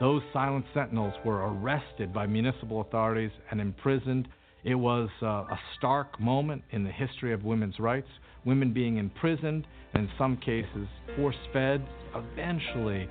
Those 0.00 0.22
silent 0.32 0.64
sentinels 0.74 1.14
were 1.24 1.46
arrested 1.46 2.12
by 2.12 2.26
municipal 2.26 2.80
authorities 2.80 3.30
and 3.50 3.60
imprisoned. 3.60 4.26
It 4.64 4.74
was 4.74 5.08
uh, 5.22 5.26
a 5.26 5.58
stark 5.76 6.18
moment 6.20 6.62
in 6.70 6.84
the 6.84 6.90
history 6.90 7.32
of 7.32 7.44
women's 7.44 7.78
rights, 7.78 8.08
women 8.44 8.72
being 8.72 8.96
imprisoned, 8.96 9.66
and 9.94 10.04
in 10.04 10.10
some 10.18 10.36
cases 10.36 10.88
force 11.16 11.36
fed. 11.52 11.86
Eventually, 12.14 13.08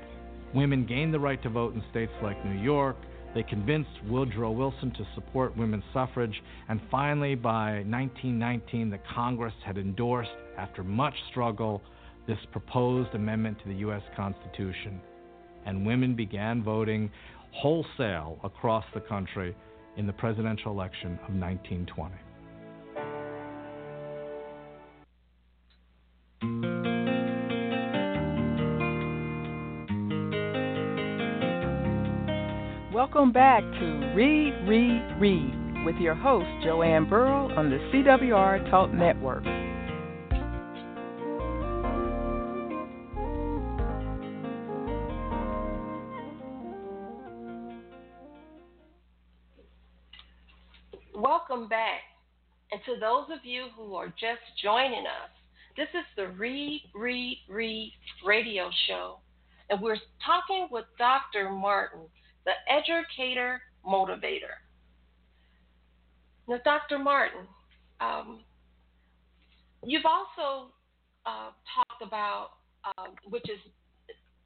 women 0.54 0.86
gained 0.86 1.14
the 1.14 1.20
right 1.20 1.42
to 1.44 1.50
vote 1.50 1.74
in 1.74 1.84
states 1.92 2.12
like 2.22 2.44
New 2.46 2.60
York, 2.62 2.98
they 3.36 3.44
convinced 3.44 3.90
Woodrow 4.08 4.52
Wilson 4.52 4.92
to 4.92 5.06
support 5.14 5.58
women's 5.58 5.84
suffrage, 5.92 6.42
and 6.70 6.80
finally, 6.90 7.36
by 7.36 7.84
1919, 7.84 8.90
the 8.90 9.00
Congress 9.14 9.54
had 9.66 9.78
endorsed, 9.78 10.32
after 10.58 10.86
much 10.86 11.14
struggle, 11.32 11.82
this 12.28 12.38
proposed 12.54 13.14
amendment 13.14 13.58
to 13.62 13.68
the 13.68 13.76
U.S. 13.80 14.02
Constitution. 14.16 15.02
And 15.66 15.86
women 15.86 16.16
began 16.16 16.64
voting 16.64 17.12
wholesale 17.52 18.40
across 18.42 18.86
the 18.94 19.02
country 19.02 19.54
in 19.98 20.08
the 20.08 20.14
presidential 20.14 20.72
election 20.72 21.20
of 21.28 21.34
1920. 21.34 22.16
Welcome 32.94 33.32
back 33.32 33.62
to 33.62 34.14
Read, 34.16 34.54
Read, 34.68 35.20
Read 35.20 35.86
with 35.86 35.96
your 35.98 36.16
host, 36.16 36.48
Joanne 36.64 37.08
Burrow 37.08 37.50
on 37.56 37.70
the 37.70 37.78
CWR 37.94 38.70
Talk 38.72 38.92
Network. 38.92 39.44
Those 53.00 53.26
of 53.32 53.44
you 53.44 53.68
who 53.76 53.96
are 53.96 54.08
just 54.08 54.42
joining 54.62 55.06
us, 55.06 55.30
this 55.78 55.88
is 55.94 56.06
the 56.16 56.28
Read, 56.30 56.82
Read, 56.94 57.38
Read 57.50 57.94
radio 58.26 58.70
show. 58.88 59.20
And 59.70 59.82
we're 59.82 59.98
talking 60.26 60.68
with 60.72 60.86
Dr. 60.98 61.50
Martin, 61.50 62.02
the 62.46 62.54
educator 62.72 63.62
motivator. 63.86 64.62
Now, 66.48 66.60
Dr. 66.64 67.00
Martin, 67.00 67.48
um, 68.00 68.42
you've 69.84 70.06
also 70.06 70.72
uh, 71.26 71.50
talked 71.74 72.02
about, 72.02 72.50
uh, 72.86 73.08
which 73.30 73.50
is, 73.50 73.60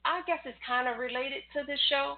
I 0.06 0.22
guess, 0.26 0.40
is 0.46 0.56
kind 0.66 0.88
of 0.88 0.98
related 0.98 1.44
to 1.54 1.64
this 1.68 1.80
show, 1.90 2.16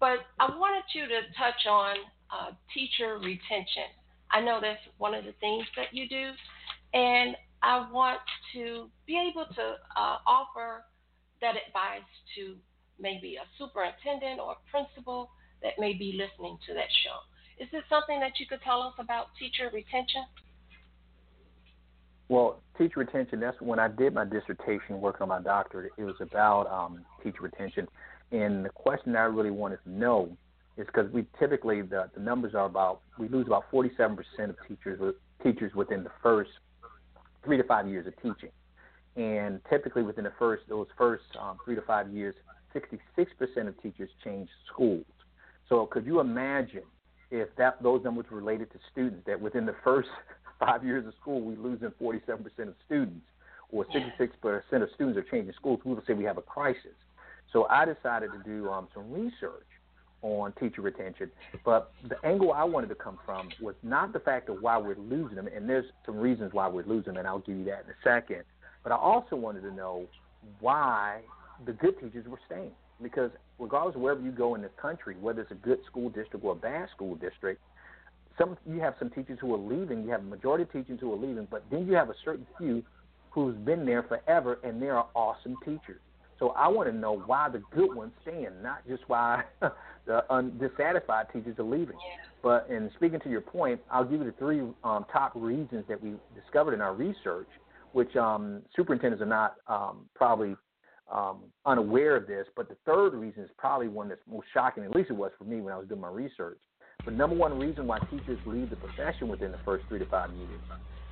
but 0.00 0.18
I 0.40 0.50
wanted 0.58 0.82
you 0.94 1.06
to 1.06 1.20
touch 1.38 1.66
on 1.68 1.96
uh, 2.30 2.50
teacher 2.74 3.18
retention. 3.18 3.94
I 4.32 4.40
know 4.40 4.58
that's 4.60 4.80
one 4.98 5.14
of 5.14 5.24
the 5.24 5.32
things 5.40 5.64
that 5.76 5.92
you 5.92 6.08
do, 6.08 6.30
and 6.94 7.36
I 7.62 7.86
want 7.92 8.20
to 8.54 8.88
be 9.06 9.18
able 9.30 9.46
to 9.54 9.62
uh, 9.96 10.18
offer 10.26 10.84
that 11.40 11.54
advice 11.66 12.08
to 12.36 12.56
maybe 12.98 13.36
a 13.36 13.46
superintendent 13.58 14.40
or 14.40 14.52
a 14.52 14.70
principal 14.70 15.30
that 15.62 15.72
may 15.78 15.92
be 15.92 16.18
listening 16.18 16.58
to 16.66 16.74
that 16.74 16.88
show. 17.04 17.18
Is 17.62 17.68
this 17.70 17.82
something 17.88 18.18
that 18.20 18.40
you 18.40 18.46
could 18.46 18.60
tell 18.62 18.82
us 18.82 18.94
about 18.98 19.26
teacher 19.38 19.70
retention? 19.72 20.24
Well, 22.28 22.62
teacher 22.78 23.00
retention, 23.00 23.40
that's 23.40 23.60
when 23.60 23.78
I 23.78 23.88
did 23.88 24.14
my 24.14 24.24
dissertation 24.24 25.00
working 25.00 25.22
on 25.22 25.28
my 25.28 25.42
doctorate, 25.42 25.92
it 25.98 26.04
was 26.04 26.16
about 26.20 26.66
um, 26.68 27.04
teacher 27.22 27.42
retention. 27.42 27.86
And 28.30 28.64
the 28.64 28.70
question 28.70 29.14
I 29.14 29.24
really 29.24 29.50
wanted 29.50 29.80
to 29.84 29.90
know 29.90 30.36
is 30.76 30.86
because 30.86 31.10
we 31.12 31.26
typically, 31.38 31.82
the, 31.82 32.08
the 32.14 32.20
numbers 32.20 32.54
are 32.54 32.66
about, 32.66 33.00
we 33.18 33.28
lose 33.28 33.46
about 33.46 33.70
47% 33.70 34.18
of 34.48 34.56
teachers, 34.66 35.14
teachers 35.42 35.74
within 35.74 36.02
the 36.02 36.10
first 36.22 36.50
three 37.44 37.56
to 37.56 37.64
five 37.64 37.88
years 37.88 38.06
of 38.06 38.14
teaching. 38.16 38.50
And 39.16 39.60
typically 39.68 40.02
within 40.02 40.24
the 40.24 40.32
first, 40.38 40.62
those 40.68 40.86
first 40.96 41.24
um, 41.38 41.58
three 41.64 41.74
to 41.74 41.82
five 41.82 42.10
years, 42.10 42.34
66% 42.74 43.68
of 43.68 43.82
teachers 43.82 44.08
change 44.24 44.48
schools. 44.72 45.04
So 45.68 45.86
could 45.86 46.06
you 46.06 46.20
imagine 46.20 46.84
if 47.30 47.48
that 47.56 47.82
those 47.82 48.02
numbers 48.04 48.26
were 48.30 48.38
related 48.38 48.70
to 48.72 48.78
students, 48.90 49.26
that 49.26 49.40
within 49.40 49.66
the 49.66 49.74
first 49.84 50.08
five 50.58 50.84
years 50.84 51.06
of 51.06 51.12
school, 51.20 51.40
we 51.42 51.56
losing 51.56 51.90
47% 52.00 52.44
of 52.60 52.74
students, 52.86 53.26
or 53.70 53.86
66% 53.86 54.82
of 54.82 54.88
students 54.94 55.18
are 55.18 55.22
changing 55.30 55.52
schools, 55.54 55.80
we 55.84 55.94
would 55.94 56.06
say 56.06 56.12
we 56.12 56.24
have 56.24 56.38
a 56.38 56.42
crisis. 56.42 56.96
So 57.52 57.66
I 57.68 57.84
decided 57.84 58.30
to 58.32 58.42
do 58.44 58.68
um, 58.70 58.88
some 58.94 59.10
research 59.10 59.66
on 60.22 60.52
teacher 60.52 60.80
retention. 60.82 61.30
But 61.64 61.92
the 62.08 62.16
angle 62.24 62.52
I 62.52 62.64
wanted 62.64 62.88
to 62.88 62.94
come 62.94 63.18
from 63.26 63.50
was 63.60 63.74
not 63.82 64.12
the 64.12 64.20
fact 64.20 64.48
of 64.48 64.62
why 64.62 64.78
we're 64.78 64.96
losing 64.96 65.36
them, 65.36 65.48
and 65.54 65.68
there's 65.68 65.86
some 66.06 66.16
reasons 66.16 66.52
why 66.52 66.68
we're 66.68 66.84
losing 66.84 67.14
them, 67.14 67.18
and 67.18 67.28
I'll 67.28 67.40
give 67.40 67.56
you 67.56 67.64
that 67.64 67.84
in 67.84 67.90
a 67.90 68.02
second. 68.04 68.44
But 68.82 68.92
I 68.92 68.96
also 68.96 69.36
wanted 69.36 69.62
to 69.62 69.72
know 69.72 70.06
why 70.60 71.20
the 71.66 71.72
good 71.72 72.00
teachers 72.00 72.26
were 72.26 72.40
staying. 72.46 72.72
Because 73.02 73.30
regardless 73.58 73.96
of 73.96 74.00
wherever 74.00 74.20
you 74.20 74.30
go 74.30 74.54
in 74.54 74.62
this 74.62 74.70
country, 74.80 75.16
whether 75.20 75.42
it's 75.42 75.50
a 75.50 75.56
good 75.56 75.80
school 75.86 76.08
district 76.08 76.44
or 76.44 76.52
a 76.52 76.56
bad 76.56 76.88
school 76.94 77.16
district, 77.16 77.60
some 78.38 78.56
you 78.66 78.80
have 78.80 78.94
some 78.98 79.10
teachers 79.10 79.38
who 79.40 79.52
are 79.54 79.58
leaving. 79.58 80.04
You 80.04 80.10
have 80.10 80.20
a 80.20 80.24
majority 80.24 80.62
of 80.62 80.72
teachers 80.72 80.98
who 81.00 81.12
are 81.12 81.16
leaving, 81.16 81.46
but 81.50 81.64
then 81.70 81.86
you 81.86 81.94
have 81.94 82.10
a 82.10 82.14
certain 82.24 82.46
few 82.58 82.82
who's 83.30 83.56
been 83.56 83.84
there 83.84 84.02
forever, 84.04 84.58
and 84.62 84.80
they 84.80 84.88
are 84.88 85.06
awesome 85.14 85.56
teachers. 85.64 86.00
So 86.38 86.50
I 86.50 86.68
want 86.68 86.88
to 86.88 86.94
know 86.94 87.22
why 87.26 87.48
the 87.48 87.62
good 87.74 87.94
ones 87.94 88.12
stand, 88.22 88.62
not 88.62 88.86
just 88.88 89.02
why 89.06 89.44
the 90.06 90.24
un- 90.32 90.58
dissatisfied 90.58 91.26
teachers 91.32 91.58
are 91.58 91.64
leaving. 91.64 91.96
But 92.42 92.66
in 92.68 92.90
speaking 92.96 93.20
to 93.20 93.30
your 93.30 93.40
point, 93.40 93.80
I'll 93.90 94.04
give 94.04 94.20
you 94.20 94.26
the 94.26 94.34
three 94.38 94.60
um, 94.82 95.06
top 95.12 95.32
reasons 95.34 95.84
that 95.88 96.02
we 96.02 96.14
discovered 96.34 96.74
in 96.74 96.80
our 96.80 96.94
research, 96.94 97.48
which 97.92 98.14
um, 98.16 98.62
superintendents 98.74 99.22
are 99.22 99.26
not 99.26 99.56
um, 99.68 100.06
probably 100.14 100.56
um, 101.12 101.42
unaware 101.66 102.16
of 102.16 102.26
this. 102.26 102.46
But 102.56 102.68
the 102.68 102.76
third 102.84 103.14
reason 103.14 103.44
is 103.44 103.50
probably 103.56 103.88
one 103.88 104.08
that's 104.08 104.20
most 104.28 104.46
shocking, 104.52 104.84
at 104.84 104.94
least 104.94 105.10
it 105.10 105.16
was 105.16 105.30
for 105.38 105.44
me 105.44 105.60
when 105.60 105.72
I 105.72 105.76
was 105.76 105.86
doing 105.86 106.00
my 106.00 106.10
research. 106.10 106.58
The 107.04 107.10
number 107.10 107.36
one 107.36 107.58
reason 107.58 107.86
why 107.86 107.98
teachers 108.10 108.38
leave 108.44 108.70
the 108.70 108.76
profession 108.76 109.28
within 109.28 109.52
the 109.52 109.58
first 109.64 109.84
three 109.88 109.98
to 109.98 110.06
five 110.06 110.30
years 110.32 110.60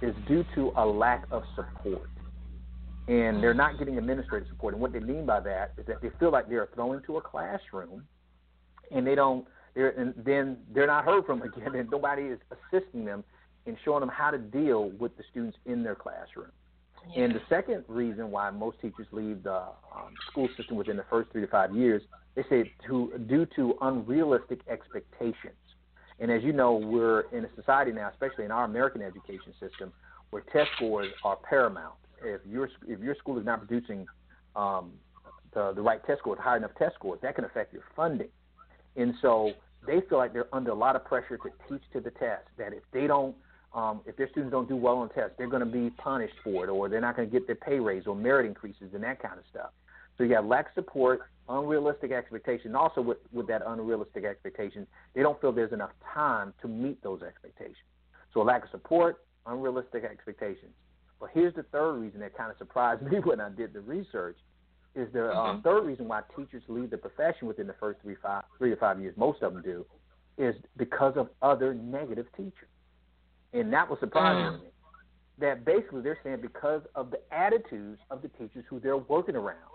is 0.03 0.15
due 0.27 0.45
to 0.55 0.73
a 0.77 0.87
lack 0.87 1.25
of 1.31 1.43
support. 1.55 2.11
And 3.11 3.43
they're 3.43 3.55
not 3.55 3.77
getting 3.77 3.99
administrative 3.99 4.47
support. 4.49 4.73
And 4.73 4.81
what 4.81 4.93
they 4.93 5.01
mean 5.01 5.27
by 5.27 5.41
that 5.41 5.73
is 5.77 5.85
that 5.87 6.01
they 6.01 6.11
feel 6.21 6.31
like 6.31 6.49
they're 6.49 6.69
thrown 6.75 6.97
into 6.97 7.17
a 7.17 7.21
classroom 7.21 8.05
and 8.93 9.05
they 9.05 9.17
don't 9.17 9.47
they're 9.75 9.91
and 9.91 10.15
then 10.17 10.59
they're 10.73 10.87
not 10.87 11.05
heard 11.05 11.27
from 11.27 11.43
again 11.43 11.75
and 11.75 11.91
nobody 11.91 12.23
is 12.23 12.39
assisting 12.53 13.05
them 13.05 13.25
in 13.67 13.77
showing 13.85 14.01
them 14.01 14.09
how 14.09 14.31
to 14.31 14.39
deal 14.39 14.91
with 14.99 15.17
the 15.17 15.25
students 15.29 15.59
in 15.67 15.83
their 15.83 15.97
classroom. 15.97 16.53
Yeah. 17.15 17.25
And 17.25 17.35
the 17.35 17.41
second 17.49 17.85
reason 17.89 18.31
why 18.31 18.51
most 18.51 18.81
teachers 18.81 19.09
leave 19.11 19.43
the 19.43 19.57
um, 19.57 20.15
school 20.31 20.49
system 20.57 20.77
within 20.77 20.97
the 20.97 21.05
first 21.11 21.33
three 21.33 21.41
to 21.41 21.49
five 21.49 21.75
years, 21.75 22.03
they 22.37 22.45
say 22.49 22.73
to 22.87 23.13
due 23.29 23.45
to 23.57 23.75
unrealistic 23.81 24.61
expectations. 24.69 25.57
And 26.21 26.31
as 26.31 26.45
you 26.45 26.53
know, 26.53 26.75
we're 26.75 27.23
in 27.33 27.45
a 27.45 27.49
society 27.57 27.91
now, 27.91 28.09
especially 28.11 28.45
in 28.45 28.51
our 28.51 28.65
American 28.65 29.03
education 29.03 29.53
system, 29.59 29.93
where 30.31 30.43
test 30.53 30.71
scores 30.77 31.09
are 31.25 31.37
paramount. 31.37 31.95
If 32.23 32.41
your 32.47 32.69
if 32.87 33.01
your 33.01 33.15
school 33.17 33.39
is 33.39 33.45
not 33.45 33.67
producing 33.67 34.07
um, 34.57 34.93
the 35.53 35.73
the 35.73 35.83
right 35.83 36.05
test 36.07 36.21
scores, 36.21 36.39
high 36.41 36.57
enough 36.57 36.73
test 36.79 36.95
scores, 36.95 37.21
that 37.23 37.35
can 37.35 37.45
affect 37.45 37.73
your 37.73 37.83
funding. 37.97 38.29
And 38.97 39.15
so 39.23 39.53
they 39.87 40.01
feel 40.09 40.19
like 40.19 40.33
they're 40.33 40.53
under 40.55 40.71
a 40.71 40.75
lot 40.75 40.97
of 40.97 41.05
pressure 41.05 41.39
to 41.39 41.51
teach 41.69 41.83
to 41.93 42.01
the 42.01 42.11
test. 42.11 42.45
That 42.59 42.73
if 42.73 42.83
they 42.93 43.07
don't, 43.07 43.35
um, 43.73 44.01
if 44.07 44.17
their 44.17 44.29
students 44.31 44.53
don't 44.53 44.69
do 44.69 44.77
well 44.77 44.99
on 44.99 45.09
tests, 45.11 45.35
they're 45.39 45.49
going 45.49 45.65
to 45.65 45.67
be 45.67 45.91
punished 45.91 46.35
for 46.43 46.65
it, 46.65 46.69
or 46.71 46.89
they're 46.89 47.01
not 47.01 47.17
going 47.17 47.29
to 47.29 47.33
get 47.33 47.47
their 47.47 47.57
pay 47.57 47.81
raise 47.81 48.07
or 48.07 48.15
merit 48.15 48.47
increases 48.47 48.91
and 48.95 49.03
that 49.05 49.23
kind 49.23 49.39
of 49.39 49.45
stuff. 49.51 49.71
So 50.19 50.25
you 50.25 50.35
have 50.35 50.45
lack 50.45 50.67
of 50.67 50.73
support, 50.75 51.23
unrealistic 51.49 52.13
expectations. 52.13 52.75
Also, 52.75 53.01
with, 53.01 53.19
with 53.33 53.47
that 53.49 53.63
unrealistic 53.67 54.25
expectation, 54.25 54.87
they 55.15 55.23
don't 55.23 55.41
feel 55.41 55.51
there's 55.51 55.73
enough 55.73 55.93
time 56.13 56.53
to 56.61 56.69
meet 56.69 57.03
those 57.03 57.23
expectations. 57.23 57.77
So 58.35 58.43
a 58.43 58.45
lack 58.45 58.65
of 58.65 58.71
support, 58.71 59.25
unrealistic 59.47 60.05
expectations. 60.05 60.73
But 61.21 61.31
here's 61.35 61.55
the 61.55 61.65
third 61.65 61.93
reason 61.95 62.21
that 62.21 62.37
kind 62.37 62.51
of 62.51 62.57
surprised 62.59 63.03
me 63.11 63.19
when 63.21 63.41
I 63.41 63.51
did 63.51 63.73
the 63.73 63.81
research 63.81 64.37
is 64.95 65.13
the 65.13 65.31
um, 65.31 65.59
mm-hmm. 65.59 65.61
third 65.63 65.87
reason 65.87 66.09
why 66.09 66.23
teachers 66.37 66.63
leave 66.69 66.91
the 66.91 66.99
profession 66.99 67.47
within 67.47 67.67
the 67.67 67.75
first 67.79 68.01
three 68.03 68.17
five 68.21 68.45
three 68.59 68.71
to 68.71 68.77
five 68.77 69.01
years. 69.01 69.15
Most 69.17 69.43
of 69.43 69.53
them 69.53 69.63
do, 69.63 69.87
is 70.37 70.55
because 70.77 71.17
of 71.17 71.29
other 71.43 71.75
negative 71.75 72.27
teachers, 72.37 72.69
and 73.53 73.73
that 73.73 73.89
was 73.89 74.01
surprising 74.01 74.53
mm. 74.53 74.57
to 74.59 74.65
me. 74.65 74.71
That 75.39 75.65
basically 75.65 76.03
they're 76.03 76.19
saying 76.23 76.41
because 76.43 76.83
of 76.95 77.11
the 77.11 77.21
attitudes 77.33 78.01
of 78.11 78.21
the 78.21 78.29
teachers 78.29 78.65
who 78.69 78.81
they're 78.81 78.97
working 78.97 79.37
around 79.37 79.71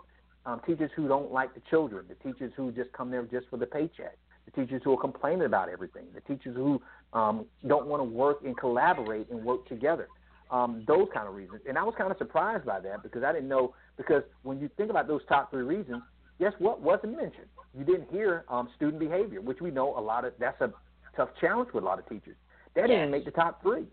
um, 0.46 0.62
teachers 0.66 0.92
who 0.96 1.08
don't 1.08 1.32
like 1.32 1.54
the 1.54 1.62
children, 1.70 2.06
the 2.08 2.16
teachers 2.16 2.52
who 2.56 2.72
just 2.72 2.92
come 2.94 3.10
there 3.10 3.24
just 3.24 3.48
for 3.50 3.58
the 3.58 3.66
paycheck, 3.66 4.18
the 4.46 4.52
teachers 4.52 4.82
who 4.84 4.94
are 4.94 5.00
complaining 5.00 5.46
about 5.46 5.70
everything, 5.70 6.06
the 6.14 6.22
teachers 6.22 6.56
who 6.56 6.82
um, 7.14 7.46
don't 7.68 7.88
want 7.88 8.00
to 8.00 8.04
work 8.04 8.40
and 8.46 8.56
collaborate 8.58 9.30
and 9.30 9.44
work 9.44 9.68
together. 9.68 10.08
Um, 10.52 10.84
those 10.88 11.08
kind 11.14 11.28
of 11.28 11.34
reasons. 11.34 11.62
And 11.68 11.78
I 11.78 11.84
was 11.84 11.96
kind 11.98 12.12
of 12.12 12.18
surprised 12.18 12.66
by 12.66 12.80
that 12.80 13.02
because 13.02 13.24
I 13.24 13.34
didn't 13.34 13.50
know. 13.50 13.74
Because 13.98 14.22
when 14.44 14.60
you 14.60 14.70
think 14.78 14.92
about 14.92 15.08
those 15.08 15.22
top 15.28 15.50
three 15.50 15.64
reasons, 15.64 16.04
guess 16.40 16.54
what 16.60 16.82
wasn't 16.82 17.18
mentioned? 17.18 17.48
You 17.78 17.84
didn't 17.84 18.10
hear 18.12 18.46
um, 18.48 18.70
student 18.76 19.00
behavior, 19.00 19.42
which 19.42 19.60
we 19.60 19.72
know 19.72 19.98
a 19.98 20.00
lot 20.00 20.24
of. 20.24 20.34
That's 20.40 20.60
a 20.62 20.72
tough 21.16 21.30
challenge 21.42 21.70
with 21.74 21.84
a 21.84 21.88
lot 21.88 22.00
of 22.00 22.08
teachers. 22.08 22.36
That 22.76 22.90
yes. 22.90 22.90
didn't 22.90 23.12
make 23.12 23.26
the 23.26 23.32
top 23.32 23.62
three. 23.62 23.86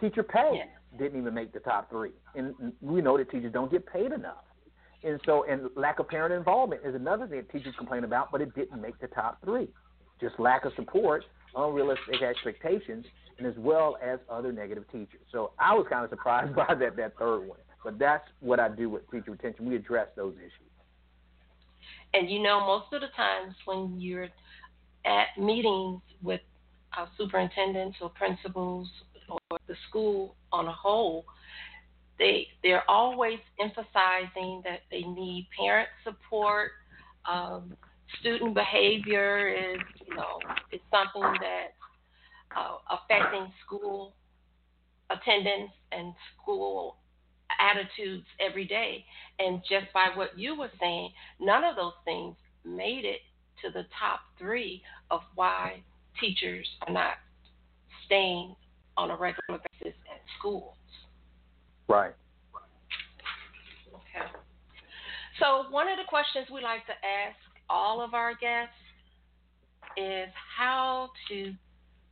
Teacher 0.00 0.22
pay 0.22 0.50
yes. 0.54 0.68
didn't 0.98 1.18
even 1.18 1.32
make 1.32 1.52
the 1.52 1.60
top 1.60 1.88
three, 1.88 2.10
and 2.34 2.54
we 2.82 3.00
know 3.00 3.16
that 3.16 3.30
teachers 3.30 3.52
don't 3.52 3.70
get 3.70 3.86
paid 3.86 4.12
enough. 4.12 4.44
And 5.02 5.20
so, 5.24 5.44
and 5.48 5.70
lack 5.76 5.98
of 6.00 6.08
parent 6.08 6.34
involvement 6.34 6.82
is 6.84 6.94
another 6.94 7.26
thing 7.26 7.38
that 7.38 7.50
teachers 7.50 7.74
complain 7.78 8.04
about, 8.04 8.30
but 8.30 8.40
it 8.40 8.54
didn't 8.54 8.80
make 8.80 8.98
the 8.98 9.06
top 9.08 9.38
three. 9.44 9.68
Just 10.20 10.38
lack 10.38 10.64
of 10.64 10.72
support, 10.74 11.24
unrealistic 11.54 12.22
expectations, 12.22 13.06
and 13.38 13.46
as 13.46 13.54
well 13.58 13.96
as 14.02 14.18
other 14.30 14.52
negative 14.52 14.84
teachers. 14.90 15.20
So 15.32 15.52
I 15.58 15.74
was 15.74 15.86
kind 15.90 16.04
of 16.04 16.10
surprised 16.10 16.54
by 16.56 16.74
that 16.74 16.96
that 16.96 17.18
third 17.18 17.40
one. 17.40 17.58
But 17.84 17.98
that's 17.98 18.24
what 18.40 18.58
I 18.58 18.68
do 18.68 18.90
with 18.90 19.08
teacher 19.10 19.30
retention. 19.30 19.68
We 19.68 19.76
address 19.76 20.08
those 20.16 20.34
issues. 20.38 20.52
And 22.14 22.30
you 22.30 22.42
know, 22.42 22.60
most 22.60 22.92
of 22.92 23.00
the 23.00 23.08
times 23.16 23.54
when 23.64 24.00
you're 24.00 24.28
at 25.04 25.26
meetings 25.38 26.00
with 26.22 26.40
uh, 26.98 27.06
superintendents 27.16 27.98
or 28.00 28.10
principals 28.10 28.88
or 29.28 29.58
the 29.68 29.74
school 29.88 30.34
on 30.52 30.66
a 30.66 30.72
whole, 30.72 31.24
they 32.18 32.46
they're 32.62 32.88
always 32.90 33.38
emphasizing 33.60 34.62
that 34.64 34.80
they 34.90 35.02
need 35.02 35.46
parent 35.58 35.88
support. 36.04 36.72
Um, 37.30 37.76
student 38.20 38.54
behavior 38.54 39.48
is 39.48 39.78
you 40.06 40.16
know 40.16 40.38
is 40.72 40.80
something 40.90 41.22
that 41.40 41.74
uh, 42.56 42.76
affecting 42.90 43.52
school 43.64 44.14
attendance 45.10 45.70
and 45.92 46.12
school 46.40 46.96
attitudes 47.60 48.26
every 48.40 48.64
day. 48.64 49.04
And 49.38 49.60
just 49.68 49.92
by 49.92 50.08
what 50.14 50.38
you 50.38 50.58
were 50.58 50.70
saying, 50.80 51.10
none 51.40 51.64
of 51.64 51.76
those 51.76 51.92
things 52.04 52.34
made 52.64 53.04
it 53.04 53.20
to 53.62 53.70
the 53.70 53.86
top 53.98 54.20
three 54.38 54.82
of 55.10 55.20
why 55.34 55.82
teachers 56.20 56.66
are 56.86 56.92
not 56.92 57.14
staying 58.04 58.54
on 58.96 59.10
a 59.10 59.16
regular 59.16 59.60
basis 59.72 59.96
at 60.12 60.20
schools. 60.38 60.74
Right. 61.88 62.14
Okay. 63.92 64.26
So, 65.40 65.70
one 65.70 65.88
of 65.88 65.98
the 65.98 66.08
questions 66.08 66.46
we 66.52 66.62
like 66.62 66.84
to 66.86 66.92
ask 66.92 67.36
all 67.68 68.02
of 68.02 68.14
our 68.14 68.34
guests 68.34 68.74
is 69.96 70.28
how 70.56 71.10
to 71.28 71.52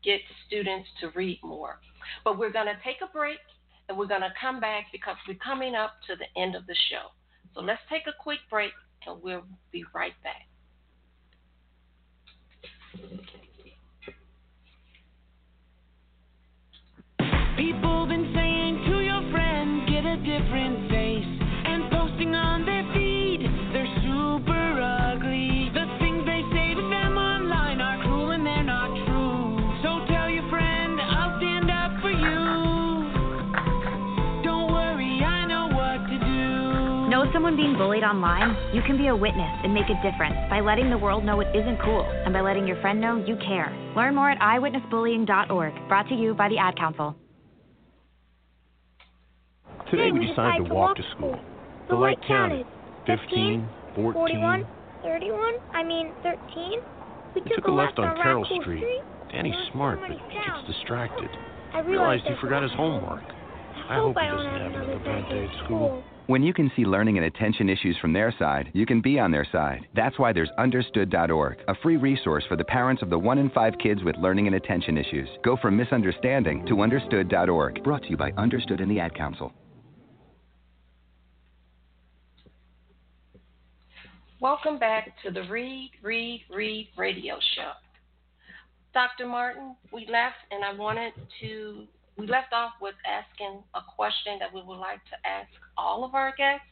get 0.04 0.20
students 0.46 0.88
to 1.00 1.10
read 1.10 1.38
more. 1.42 1.80
But 2.24 2.38
we're 2.38 2.52
going 2.52 2.66
to 2.66 2.78
take 2.84 2.96
a 3.02 3.12
break 3.12 3.38
and 3.88 3.98
we're 3.98 4.06
going 4.06 4.22
to 4.22 4.32
come 4.40 4.60
back 4.60 4.86
because 4.92 5.16
we're 5.26 5.34
coming 5.44 5.74
up 5.74 5.92
to 6.06 6.16
the 6.16 6.40
end 6.40 6.54
of 6.54 6.66
the 6.66 6.76
show. 6.90 7.08
So 7.54 7.60
let's 7.60 7.82
take 7.90 8.06
a 8.06 8.14
quick 8.18 8.40
break 8.50 8.72
and 9.06 9.22
we'll 9.22 9.44
be 9.72 9.84
right 9.94 10.14
back. 10.22 10.48
Do. 37.56 37.62
Know 37.62 37.68
someone 37.68 37.72
being 37.72 37.78
bullied 37.78 38.04
online? 38.04 38.74
You 38.74 38.82
can 38.82 38.96
be 38.96 39.08
a 39.08 39.16
witness 39.16 39.60
and 39.62 39.72
make 39.72 39.86
a 39.86 39.94
difference 40.02 40.36
by 40.50 40.60
letting 40.60 40.90
the 40.90 40.98
world 40.98 41.24
know 41.24 41.40
it 41.40 41.48
isn't 41.54 41.80
cool 41.82 42.02
and 42.02 42.32
by 42.32 42.40
letting 42.40 42.66
your 42.66 42.80
friend 42.80 43.00
know 43.00 43.16
you 43.24 43.36
care. 43.36 43.70
Learn 43.96 44.14
more 44.14 44.30
at 44.30 44.38
iwitnessbullying.org, 44.40 45.88
brought 45.88 46.08
to 46.08 46.14
you 46.14 46.34
by 46.34 46.48
the 46.48 46.58
Ad 46.58 46.76
Council. 46.76 47.16
Today 49.90 50.10
we 50.12 50.20
we 50.20 50.26
decided 50.26 50.64
decided 50.64 50.68
to 50.68 50.74
walk 50.74 50.96
to 50.96 51.02
school. 51.16 51.40
The 51.88 51.94
light 51.94 52.18
counted. 52.26 52.66
15, 53.06 53.68
14. 53.94 54.12
41, 54.12 54.66
31, 55.02 55.54
I 55.74 55.82
mean 55.82 56.12
13. 56.22 56.80
We 57.34 57.42
We 57.42 57.50
took 57.54 57.66
a 57.66 57.70
left 57.70 57.98
on 57.98 58.16
Carroll 58.16 58.44
Street. 58.44 58.82
Danny's 59.30 59.52
There 59.52 59.60
were 59.60 59.66
so 59.66 59.72
smart, 59.72 60.00
but 60.00 60.10
he 60.10 60.16
gets 60.32 60.66
distracted. 60.66 61.28
I 61.74 61.80
Realized 61.80 62.24
he 62.24 62.34
forgot 62.40 62.62
his 62.62 62.72
homework. 62.72 63.22
I 63.88 63.94
I 63.94 63.96
hope 63.96 64.16
he 64.18 64.26
doesn't 64.26 64.46
have 64.46 64.72
another 64.72 64.92
another 64.92 65.04
bad 65.04 65.28
day 65.28 65.44
at 65.44 65.64
school. 65.64 66.02
When 66.26 66.42
you 66.42 66.54
can 66.54 66.72
see 66.74 66.86
learning 66.86 67.18
and 67.18 67.26
attention 67.26 67.68
issues 67.68 67.98
from 68.00 68.14
their 68.14 68.34
side, 68.38 68.70
you 68.72 68.86
can 68.86 69.02
be 69.02 69.18
on 69.18 69.30
their 69.30 69.46
side. 69.52 69.86
That's 69.94 70.18
why 70.18 70.32
there's 70.32 70.48
Understood.org, 70.56 71.58
a 71.68 71.74
free 71.82 71.98
resource 71.98 72.44
for 72.48 72.56
the 72.56 72.64
parents 72.64 73.02
of 73.02 73.10
the 73.10 73.18
one 73.18 73.36
in 73.36 73.50
five 73.50 73.74
kids 73.78 74.02
with 74.02 74.16
learning 74.16 74.46
and 74.46 74.56
attention 74.56 74.96
issues. 74.96 75.28
Go 75.44 75.58
from 75.60 75.76
misunderstanding 75.76 76.64
to 76.66 76.80
Understood.org. 76.80 77.84
Brought 77.84 78.04
to 78.04 78.08
you 78.08 78.16
by 78.16 78.32
Understood 78.38 78.80
and 78.80 78.90
the 78.90 79.00
Ad 79.00 79.14
Council. 79.14 79.52
Welcome 84.40 84.78
back 84.78 85.12
to 85.26 85.30
the 85.30 85.42
Read, 85.42 85.90
Read, 86.02 86.40
Read 86.48 86.88
radio 86.96 87.34
show. 87.54 87.72
Dr. 88.94 89.26
Martin, 89.26 89.76
we 89.92 90.06
left 90.10 90.36
and 90.50 90.64
I 90.64 90.72
wanted 90.72 91.12
to, 91.42 91.84
we 92.16 92.26
left 92.26 92.52
off 92.52 92.72
with 92.80 92.94
asking 93.06 93.62
a 93.74 93.80
question 93.96 94.38
that 94.38 94.52
we 94.54 94.62
would 94.62 94.78
like 94.78 95.04
to 95.06 95.28
ask 95.28 95.48
all 95.76 96.04
of 96.04 96.14
our 96.14 96.32
guests, 96.36 96.66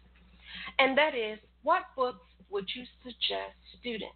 and 0.79 0.97
that 0.97 1.15
is 1.15 1.39
what 1.63 1.83
books 1.97 2.27
would 2.51 2.67
you 2.75 2.85
suggest 3.03 3.57
students 3.81 4.15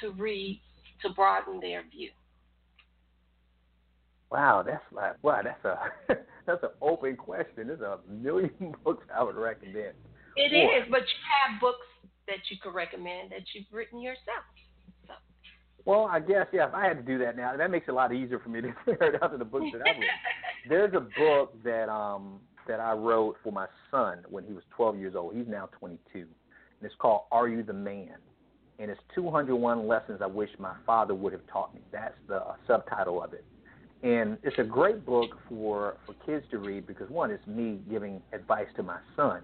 to 0.00 0.12
read 0.12 0.60
to 1.02 1.10
broaden 1.10 1.60
their 1.60 1.82
view? 1.90 2.10
Wow, 4.30 4.64
that's 4.66 4.82
like 4.92 5.14
wow, 5.22 5.42
that's 5.44 5.64
a 5.64 5.78
that's 6.46 6.62
an 6.62 6.70
open 6.82 7.16
question. 7.16 7.68
There's 7.68 7.80
a 7.80 7.98
million 8.10 8.74
books 8.84 9.06
I 9.14 9.22
would 9.22 9.36
recommend. 9.36 9.94
It 10.36 10.50
Sure. 10.50 10.78
is, 10.78 10.84
but 10.90 11.00
you 11.02 11.20
have 11.30 11.60
books 11.60 11.86
that 12.26 12.38
you 12.50 12.56
could 12.60 12.74
recommend 12.74 13.30
that 13.30 13.42
you've 13.54 13.66
written 13.70 14.00
yourself. 14.00 14.42
So, 15.06 15.14
Well, 15.84 16.06
I 16.10 16.18
guess 16.18 16.46
yeah. 16.52 16.66
If 16.68 16.74
I 16.74 16.84
had 16.86 16.96
to 16.96 17.02
do 17.04 17.18
that 17.18 17.36
now, 17.36 17.56
that 17.56 17.70
makes 17.70 17.86
it 17.86 17.92
a 17.92 17.94
lot 17.94 18.12
easier 18.12 18.40
for 18.40 18.48
me 18.48 18.60
to 18.62 18.74
figure 18.84 19.14
it 19.14 19.22
out 19.22 19.38
the 19.38 19.44
books 19.44 19.66
that 19.72 19.82
I 19.86 19.90
read. 19.90 20.10
There's 20.68 20.94
a 20.94 21.00
book 21.00 21.62
that 21.62 21.88
um 21.88 22.40
that 22.66 22.80
I 22.80 22.92
wrote 22.92 23.36
for 23.42 23.52
my 23.52 23.66
son 23.90 24.24
when 24.30 24.44
he 24.44 24.52
was 24.52 24.62
12 24.74 24.96
years 24.98 25.14
old. 25.14 25.34
He's 25.34 25.46
now 25.46 25.68
22, 25.78 25.98
and 26.14 26.26
it's 26.82 26.94
called 26.98 27.22
"Are 27.30 27.48
You 27.48 27.62
the 27.62 27.72
Man?" 27.72 28.16
And 28.78 28.90
it's 28.90 29.00
201 29.14 29.86
lessons 29.86 30.20
I 30.22 30.26
wish 30.26 30.50
my 30.58 30.74
father 30.84 31.14
would 31.14 31.32
have 31.32 31.46
taught 31.46 31.74
me. 31.74 31.80
That's 31.92 32.14
the 32.26 32.36
uh, 32.36 32.54
subtitle 32.66 33.22
of 33.22 33.32
it. 33.32 33.44
And 34.02 34.36
it's 34.42 34.58
a 34.58 34.64
great 34.64 35.06
book 35.06 35.30
for 35.48 35.96
for 36.06 36.14
kids 36.26 36.44
to 36.50 36.58
read 36.58 36.86
because 36.86 37.08
one, 37.10 37.30
it's 37.30 37.46
me 37.46 37.80
giving 37.90 38.22
advice 38.32 38.66
to 38.76 38.82
my 38.82 38.98
son, 39.16 39.42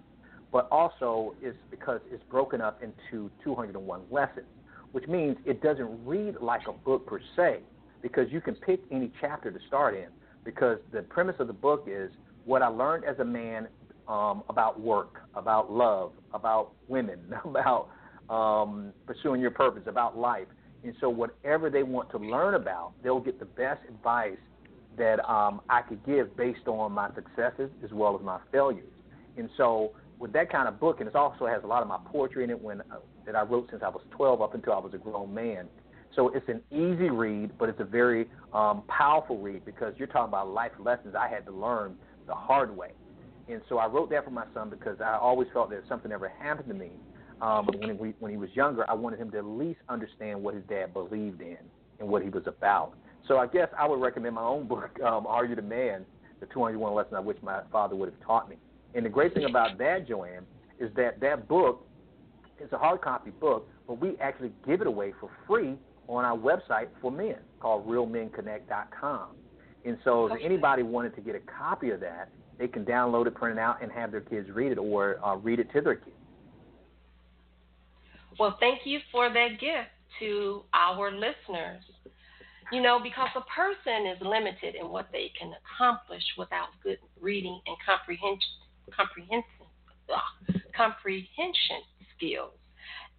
but 0.53 0.69
also 0.71 1.35
it's 1.43 1.59
because 1.71 2.01
it's 2.11 2.25
broken 2.31 2.61
up 2.61 2.83
into 2.83 3.31
201 3.45 4.03
lessons, 4.11 4.47
which 4.93 5.07
means 5.07 5.37
it 5.45 5.63
doesn't 5.63 6.05
read 6.07 6.37
like 6.41 6.67
a 6.67 6.73
book 6.73 7.07
per 7.07 7.21
se, 7.37 7.61
because 8.03 8.27
you 8.31 8.41
can 8.41 8.55
pick 8.55 8.81
any 8.91 9.13
chapter 9.21 9.51
to 9.51 9.59
start 9.69 9.95
in. 9.95 10.09
Because 10.45 10.79
the 10.93 11.03
premise 11.03 11.37
of 11.39 11.47
the 11.47 11.53
book 11.53 11.87
is 11.87 12.11
what 12.45 12.63
I 12.63 12.69
learned 12.69 13.05
as 13.05 13.19
a 13.19 13.25
man 13.25 13.69
um, 14.09 14.43
about 14.49 14.81
work, 14.81 15.23
about 15.35 15.73
love, 15.73 16.13
about 16.35 16.73
women, 16.89 17.21
about 17.45 17.89
um, 18.29 18.93
pursuing 19.07 19.41
your 19.41 19.51
purpose, 19.51 19.83
about 19.87 20.17
life. 20.19 20.47
And 20.83 20.95
so, 21.01 21.11
whatever 21.11 21.69
they 21.69 21.83
want 21.83 22.11
to 22.11 22.19
learn 22.19 22.55
about, 22.55 22.93
they'll 23.03 23.21
get 23.21 23.39
the 23.39 23.45
best 23.45 23.81
advice 23.89 24.39
that 24.97 25.21
um, 25.31 25.61
I 25.69 25.83
could 25.83 26.05
give 26.07 26.37
based 26.37 26.67
on 26.67 26.93
my 26.93 27.11
successes 27.15 27.71
as 27.85 27.91
well 27.93 28.17
as 28.19 28.25
my 28.25 28.39
failures. 28.51 28.89
And 29.37 29.51
so, 29.57 29.93
with 30.19 30.33
that 30.33 30.51
kind 30.51 30.69
of 30.69 30.81
book, 30.81 31.01
and 31.01 31.09
it 31.09 31.15
also 31.15 31.47
has 31.47 31.63
a 31.65 31.67
lot 31.67 31.83
of 31.83 31.89
my 31.89 31.99
poetry 32.07 32.45
in 32.45 32.51
it 32.51 32.61
when 32.61 32.81
uh, 32.81 32.97
that 33.27 33.37
I 33.37 33.43
wrote 33.43 33.69
since 33.71 33.83
I 33.85 33.89
was 33.89 34.03
12 34.11 34.41
up 34.41 34.55
until 34.55 34.73
I 34.73 34.79
was 34.79 34.95
a 34.95 34.99
grown 34.99 35.35
man. 35.35 35.69
So 36.17 36.29
it's 36.29 36.49
an 36.49 36.61
easy 36.71 37.11
read, 37.11 37.57
but 37.59 37.69
it's 37.69 37.81
a 37.81 37.85
very 37.85 38.29
um, 38.53 38.83
powerful 38.89 39.39
read 39.39 39.65
because 39.65 39.95
you're 39.97 40.09
talking 40.09 40.29
about 40.29 40.49
life 40.49 40.73
lessons 40.79 41.15
I 41.19 41.29
had 41.29 41.47
to 41.47 41.53
learn 41.53 41.97
the 42.27 42.35
hard 42.35 42.77
way. 42.77 42.91
And 43.49 43.61
so 43.69 43.79
I 43.79 43.87
wrote 43.87 44.11
that 44.11 44.25
for 44.25 44.31
my 44.31 44.45
son 44.55 44.71
because 44.71 45.01
I 45.01 45.17
always 45.17 45.49
felt 45.53 45.71
that 45.71 45.79
if 45.79 45.89
something 45.89 46.13
ever 46.13 46.29
happened 46.29 46.69
to 46.69 46.75
me 46.75 46.91
um, 47.41 47.69
when, 47.79 47.99
we, 47.99 48.15
when 48.19 48.31
he 48.31 48.37
was 48.37 48.51
younger, 48.55 48.89
I 48.89 48.95
wanted 48.95 49.19
him 49.19 49.31
to 49.33 49.39
at 49.39 49.45
least 49.45 49.81
understand 49.89 50.43
what 50.43 50.55
his 50.55 50.63
dad 50.69 50.93
believed 50.93 51.41
in 51.41 51.59
and 51.99 52.09
what 52.09 52.23
he 52.23 52.29
was 52.29 52.45
about. 52.47 52.95
So 53.27 53.39
I 53.39 53.47
guess 53.47 53.69
I 53.79 53.87
would 53.87 54.01
recommend 54.01 54.35
my 54.35 54.43
own 54.43 54.67
book, 54.69 54.91
um, 55.05 55.27
Are 55.27 55.45
You 55.45 55.57
the 55.57 55.63
Man? 55.63 56.05
The 56.41 56.47
201 56.47 56.95
Lessons 56.95 57.15
I 57.17 57.21
Wish 57.21 57.37
My 57.43 57.61
Father 57.71 57.95
Would 57.97 58.11
Have 58.11 58.21
Taught 58.21 58.49
Me. 58.49 58.57
And 58.95 59.05
the 59.05 59.11
great 59.11 59.35
thing 59.35 59.45
about 59.45 59.79
that, 59.79 60.09
Joanne, 60.09 60.47
is 60.79 60.91
that 60.97 61.21
that 61.21 61.47
book 61.49 61.87
is 62.61 62.73
a 62.73 62.79
hard 62.79 63.03
copy 63.03 63.31
book, 63.31 63.69
but 63.87 64.01
we 64.01 64.17
actually 64.21 64.53
give 64.67 64.81
it 64.81 64.87
away 64.87 65.13
for 65.21 65.31
free 65.47 65.77
on 66.11 66.25
our 66.25 66.37
website 66.37 66.89
for 67.01 67.11
men 67.11 67.37
called 67.61 67.87
realmenconnect.com. 67.87 69.29
And 69.85 69.97
so 70.05 70.27
if 70.27 70.41
anybody 70.43 70.83
wanted 70.83 71.15
to 71.15 71.21
get 71.21 71.35
a 71.35 71.41
copy 71.41 71.91
of 71.91 72.01
that, 72.01 72.31
they 72.59 72.69
can 72.69 72.85
download 72.85 73.27
it, 73.27 73.35
print 73.35 73.59
it 73.59 73.61
out, 73.61 73.83
and 73.83 73.91
have 73.91 74.11
their 74.11 74.21
kids 74.21 74.51
read 74.51 74.73
it 74.73 74.79
or 74.79 75.25
uh, 75.25 75.37
read 75.37 75.61
it 75.61 75.73
to 75.73 75.81
their 75.81 75.95
kids. 75.95 76.17
Well, 78.39 78.57
thank 78.61 78.81
you 78.85 78.99
for 79.11 79.33
that 79.33 79.61
gift 79.61 79.89
to 80.19 80.63
our 80.75 81.11
listeners. 81.11 81.83
You 82.73 82.83
know, 82.83 83.01
because 83.03 83.29
a 83.35 83.41
person 83.51 84.07
is 84.07 84.19
limited 84.21 84.77
in 84.81 84.91
what 84.91 85.09
they 85.11 85.33
can 85.39 85.53
accomplish 85.59 86.23
without 86.39 86.69
good 86.83 86.99
reading 87.21 87.61
and 87.67 87.77
comprehension, 87.85 88.49
comprehension, 88.95 89.67
comprehension 90.77 91.83
skills. 92.17 92.53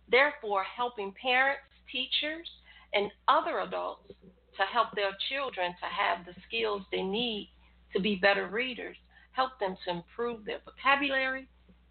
Therefore, 0.09 0.63
helping 0.63 1.13
parents, 1.21 1.61
teachers, 1.91 2.47
and 2.93 3.11
other 3.27 3.59
adults 3.59 4.13
to 4.57 4.63
help 4.71 4.89
their 4.95 5.11
children 5.29 5.71
to 5.79 5.87
have 5.87 6.25
the 6.25 6.33
skills 6.47 6.81
they 6.91 7.01
need 7.01 7.51
to 7.93 8.01
be 8.01 8.15
better 8.15 8.47
readers, 8.47 8.97
help 9.31 9.51
them 9.59 9.75
to 9.85 9.91
improve 9.91 10.45
their 10.45 10.59
vocabulary 10.65 11.47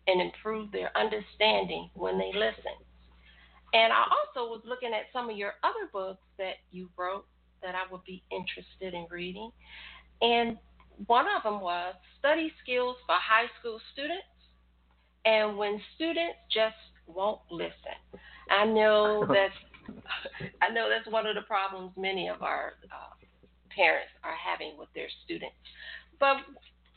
and 0.07 0.21
improve 0.21 0.71
their 0.73 0.91
understanding 0.97 1.91
when 1.95 2.19
they 2.19 2.31
listen. 2.35 2.77
And 3.73 3.93
I 3.93 4.03
also 4.03 4.51
was 4.51 4.63
looking 4.65 4.91
at 4.93 5.07
some 5.13 5.31
of 5.31 5.37
your 5.37 5.55
other 5.63 5.89
books 5.93 6.23
that 6.39 6.55
you 6.73 6.89
wrote 6.97 7.27
that 7.63 7.75
I 7.75 7.91
would 7.91 8.05
be 8.05 8.23
interested 8.33 8.95
in 8.95 9.07
reading. 9.11 9.51
And 10.23 10.59
one 11.07 11.27
of 11.37 11.43
them 11.43 11.61
was 11.61 11.95
Study 12.19 12.53
Skills 12.63 12.97
for 13.07 13.15
High 13.15 13.47
School 13.61 13.81
Students 13.93 14.25
and 15.25 15.57
When 15.57 15.81
Students 15.95 16.39
Just 16.53 16.75
Won't 17.07 17.41
Listen. 17.51 17.97
I 18.51 18.65
know 18.67 19.25
that's 19.29 19.55
I 20.63 20.73
know 20.73 20.89
that's 20.89 21.11
one 21.11 21.27
of 21.27 21.35
the 21.35 21.43
problems 21.43 21.93
many 21.97 22.29
of 22.29 22.43
our 22.43 22.75
uh, 22.85 23.15
parents 23.75 24.11
are 24.25 24.35
having 24.35 24.79
with 24.79 24.89
their 24.95 25.09
students. 25.25 25.57
But 26.19 26.37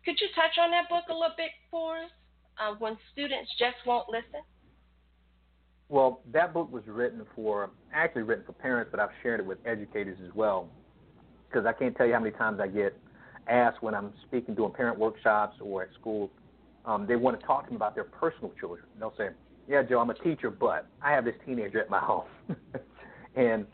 could 0.06 0.20
you 0.20 0.28
touch 0.36 0.58
on 0.60 0.72
that 0.72 0.90
book 0.90 1.06
a 1.10 1.14
little 1.14 1.36
bit 1.38 1.52
for 1.72 1.98
us? 1.98 2.12
Uh, 2.60 2.76
when 2.78 2.96
students 3.12 3.50
just 3.58 3.78
won't 3.86 4.08
listen. 4.10 4.42
Well, 5.90 6.22
that 6.32 6.54
book 6.54 6.72
was 6.72 6.84
written 6.88 7.26
for, 7.36 7.72
actually 7.94 8.24
written 8.24 8.46
for 8.46 8.54
parents, 8.54 8.90
but 8.92 9.00
I've 9.00 9.10
shared 9.24 9.40
it 9.40 9.46
with 9.46 9.58
educators 9.66 10.18
as 10.24 10.34
well. 10.36 10.70
Because 11.50 11.66
I 11.66 11.74
can't 11.74 11.96
tell 11.96 12.06
you 12.06 12.14
how 12.14 12.20
many 12.20 12.36
times 12.36 12.60
I 12.62 12.68
get 12.68 12.96
asked 13.48 13.82
when 13.82 13.96
I'm 13.96 14.14
speaking 14.28 14.56
doing 14.56 14.72
parent 14.72 15.00
workshops 15.00 15.58
or 15.62 15.84
at 15.84 15.90
school, 16.00 16.30
um, 16.86 17.08
they 17.08 17.16
want 17.16 17.40
to 17.40 17.46
talk 17.46 17.66
to 17.66 17.72
me 17.72 17.76
about 17.76 17.96
their 17.96 18.04
personal 18.04 18.52
children. 18.60 18.86
They'll 19.00 19.14
say, 19.18 19.30
"Yeah, 19.68 19.84
Joe, 19.84 20.00
I'm 20.00 20.10
a 20.10 20.16
teacher, 20.16 20.50
but 20.50 20.88
I 21.02 21.12
have 21.12 21.26
this 21.26 21.36
teenager 21.46 21.80
at 21.80 21.90
my 21.90 22.00
home, 22.00 22.26
and 23.36 23.66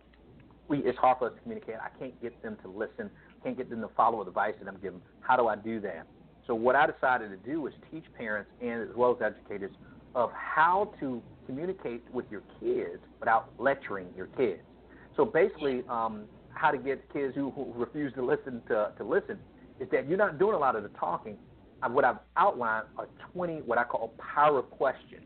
we, 0.67 0.80
it's 0.80 0.97
hard 0.97 1.17
for 1.19 1.28
us 1.28 1.34
to 1.36 1.41
communicate. 1.41 1.75
I 1.75 1.89
can't 1.97 2.19
get 2.21 2.41
them 2.43 2.58
to 2.63 2.69
listen. 2.69 3.10
Can't 3.43 3.58
get 3.58 3.69
them 3.69 3.82
to 3.82 3.89
follow 3.95 4.23
the 4.23 4.30
advice 4.30 4.54
that 4.60 4.67
I'm 4.67 4.80
giving. 4.82 5.02
How 5.21 5.36
do 5.36 5.47
I 5.47 5.56
do 5.56 5.80
that? 5.82 6.06
So 6.45 6.56
what 6.56 6.75
I 6.75 6.88
decided 6.88 7.30
to 7.30 7.49
do 7.49 7.62
was 7.62 7.73
teach 7.91 8.06
parents 8.17 8.49
and 8.62 8.82
as 8.82 8.95
well 8.95 9.15
as 9.15 9.21
educators 9.21 9.71
of 10.15 10.32
how 10.32 10.93
to 10.99 11.21
communicate 11.45 12.04
with 12.12 12.25
your 12.32 12.41
kids 12.60 13.02
without 13.19 13.52
lecturing 13.58 14.08
your 14.15 14.28
kids. 14.28 14.62
So 15.15 15.25
basically, 15.25 15.84
um, 15.89 16.25
how 16.54 16.71
to 16.71 16.78
get 16.78 17.12
kids 17.13 17.34
who, 17.36 17.52
who 17.52 17.71
refuse 17.75 18.13
to 18.13 18.25
listen 18.25 18.62
to, 18.67 18.91
to 18.97 19.04
listen 19.04 19.38
is 19.80 19.88
that 19.91 20.08
you're 20.08 20.17
not 20.17 20.39
doing 20.39 20.56
a 20.56 20.58
lot 20.58 20.75
of 20.75 20.84
the 20.84 20.89
talking. 20.89 21.38
What 21.88 22.04
I've 22.04 22.17
outlined 22.36 22.88
are 22.97 23.08
20 23.34 23.62
what 23.62 23.78
I 23.78 23.84
call 23.84 24.13
power 24.17 24.62
questions, 24.62 25.23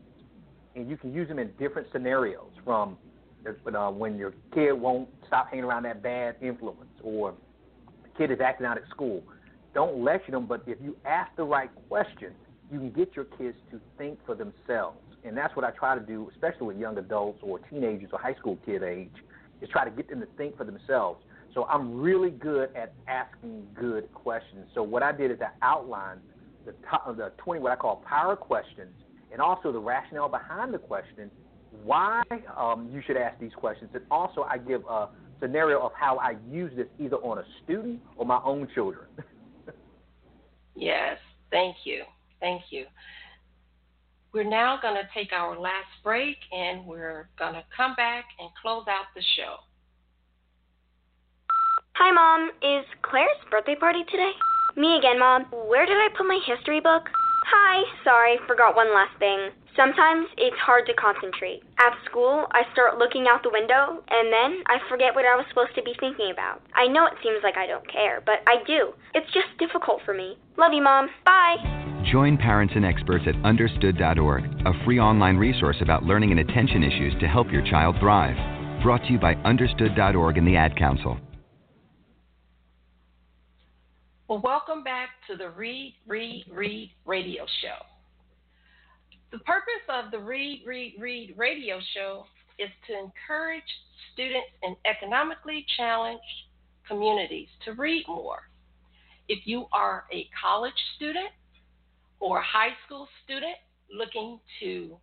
and 0.74 0.88
you 0.88 0.96
can 0.96 1.12
use 1.12 1.28
them 1.28 1.38
in 1.38 1.50
different 1.58 1.88
scenarios. 1.92 2.50
From 2.64 2.96
uh, 3.46 3.90
when 3.90 4.16
your 4.16 4.32
kid 4.54 4.72
won't 4.72 5.08
stop 5.26 5.48
hanging 5.50 5.64
around 5.64 5.84
that 5.84 6.02
bad 6.02 6.36
influence, 6.40 6.90
or 7.02 7.34
the 8.02 8.08
kid 8.16 8.30
is 8.30 8.38
acting 8.40 8.66
out 8.66 8.78
at 8.78 8.88
school. 8.88 9.22
Don't 9.74 10.02
lecture 10.02 10.32
them, 10.32 10.46
but 10.46 10.62
if 10.66 10.78
you 10.82 10.96
ask 11.04 11.34
the 11.36 11.44
right 11.44 11.70
question, 11.88 12.32
you 12.72 12.78
can 12.78 12.90
get 12.90 13.14
your 13.14 13.24
kids 13.24 13.56
to 13.70 13.80
think 13.98 14.18
for 14.24 14.34
themselves. 14.34 14.98
And 15.24 15.36
that's 15.36 15.54
what 15.56 15.64
I 15.64 15.70
try 15.70 15.94
to 15.94 16.00
do, 16.00 16.30
especially 16.32 16.68
with 16.68 16.78
young 16.78 16.98
adults 16.98 17.40
or 17.42 17.58
teenagers 17.58 18.10
or 18.12 18.18
high 18.18 18.34
school 18.34 18.58
kid 18.64 18.82
age, 18.82 19.12
is 19.60 19.68
try 19.70 19.84
to 19.84 19.90
get 19.90 20.08
them 20.08 20.20
to 20.20 20.26
think 20.36 20.56
for 20.56 20.64
themselves. 20.64 21.22
So 21.54 21.64
I'm 21.64 22.00
really 22.00 22.30
good 22.30 22.70
at 22.76 22.92
asking 23.08 23.66
good 23.74 24.12
questions. 24.12 24.66
So 24.74 24.82
what 24.82 25.02
I 25.02 25.12
did 25.12 25.30
is 25.30 25.38
I 25.40 25.50
outlined 25.62 26.20
the, 26.66 26.74
top, 26.88 27.16
the 27.16 27.32
20 27.38 27.60
what 27.60 27.72
I 27.72 27.76
call 27.76 28.02
power 28.08 28.36
questions 28.36 28.92
and 29.34 29.42
also 29.42 29.72
the 29.72 29.78
rationale 29.80 30.28
behind 30.28 30.72
the 30.72 30.78
question, 30.78 31.28
why 31.82 32.22
um, 32.56 32.88
you 32.92 33.02
should 33.04 33.16
ask 33.16 33.38
these 33.40 33.52
questions, 33.56 33.90
and 33.92 34.04
also 34.08 34.42
I 34.42 34.58
give 34.58 34.82
a 34.88 35.08
scenario 35.40 35.80
of 35.80 35.90
how 35.98 36.18
I 36.18 36.36
use 36.48 36.70
this 36.76 36.86
either 37.00 37.16
on 37.16 37.38
a 37.38 37.44
student 37.64 38.00
or 38.16 38.24
my 38.24 38.40
own 38.44 38.68
children. 38.76 39.06
yes, 40.76 41.18
thank 41.50 41.74
you. 41.84 42.04
Thank 42.38 42.62
you. 42.70 42.84
We're 44.32 44.48
now 44.48 44.78
going 44.80 44.94
to 44.94 45.08
take 45.12 45.32
our 45.32 45.58
last 45.58 45.90
break 46.04 46.36
and 46.52 46.86
we're 46.86 47.28
going 47.36 47.54
to 47.54 47.64
come 47.76 47.96
back 47.96 48.26
and 48.38 48.48
close 48.62 48.84
out 48.88 49.06
the 49.16 49.22
show. 49.36 49.56
Hi, 51.96 52.12
Mom. 52.12 52.50
Is 52.62 52.84
Claire's 53.02 53.30
birthday 53.50 53.74
party 53.74 54.04
today? 54.10 54.30
Me 54.76 54.96
again, 54.96 55.18
Mom. 55.18 55.46
Where 55.68 55.86
did 55.86 55.96
I 55.96 56.08
put 56.16 56.26
my 56.26 56.38
history 56.46 56.80
book? 56.80 57.08
Hi. 57.44 57.82
Sorry, 58.04 58.38
forgot 58.46 58.76
one 58.76 58.94
last 58.94 59.18
thing. 59.18 59.50
Sometimes 59.76 60.28
it's 60.36 60.56
hard 60.56 60.86
to 60.86 60.94
concentrate. 60.94 61.62
At 61.78 61.92
school, 62.04 62.46
I 62.52 62.62
start 62.72 62.98
looking 62.98 63.26
out 63.28 63.42
the 63.42 63.50
window, 63.50 64.02
and 64.08 64.32
then 64.32 64.62
I 64.66 64.78
forget 64.88 65.14
what 65.14 65.26
I 65.26 65.34
was 65.34 65.44
supposed 65.48 65.74
to 65.74 65.82
be 65.82 65.94
thinking 65.98 66.30
about. 66.30 66.62
I 66.74 66.86
know 66.86 67.06
it 67.06 67.18
seems 67.22 67.42
like 67.42 67.56
I 67.56 67.66
don't 67.66 67.86
care, 67.90 68.22
but 68.24 68.46
I 68.46 68.62
do. 68.66 68.94
It's 69.14 69.26
just 69.32 69.50
difficult 69.58 70.00
for 70.04 70.14
me. 70.14 70.38
Love 70.56 70.72
you, 70.72 70.82
Mom. 70.82 71.08
Bye. 71.24 71.56
Join 72.12 72.36
parents 72.36 72.74
and 72.76 72.84
experts 72.84 73.24
at 73.26 73.34
understood.org, 73.44 74.44
a 74.66 74.84
free 74.84 75.00
online 75.00 75.36
resource 75.36 75.76
about 75.80 76.04
learning 76.04 76.30
and 76.30 76.40
attention 76.40 76.84
issues 76.84 77.14
to 77.20 77.26
help 77.26 77.50
your 77.50 77.64
child 77.64 77.96
thrive. 77.98 78.36
Brought 78.82 79.02
to 79.06 79.12
you 79.12 79.18
by 79.18 79.34
understood.org 79.42 80.38
and 80.38 80.46
the 80.46 80.56
Ad 80.56 80.76
Council. 80.76 81.18
Well, 84.28 84.40
welcome 84.42 84.82
back 84.82 85.10
to 85.28 85.36
the 85.36 85.50
Read, 85.50 85.94
Read, 86.06 86.46
Read 86.50 86.90
radio 87.04 87.44
show. 87.60 87.84
The 89.30 89.38
purpose 89.40 89.84
of 89.88 90.10
the 90.10 90.18
Read, 90.18 90.62
Read, 90.66 90.94
Read 90.98 91.34
radio 91.36 91.78
show 91.92 92.24
is 92.58 92.70
to 92.86 92.98
encourage 92.98 93.62
students 94.12 94.48
in 94.62 94.74
economically 94.86 95.66
challenged 95.76 96.22
communities 96.88 97.48
to 97.66 97.72
read 97.72 98.04
more. 98.08 98.48
If 99.28 99.46
you 99.46 99.66
are 99.72 100.04
a 100.12 100.28
college 100.40 100.72
student, 100.96 101.30
or 102.24 102.38
a 102.38 102.42
high 102.42 102.72
school 102.86 103.06
student 103.24 103.56
looking 103.92 104.40
to 104.60 104.96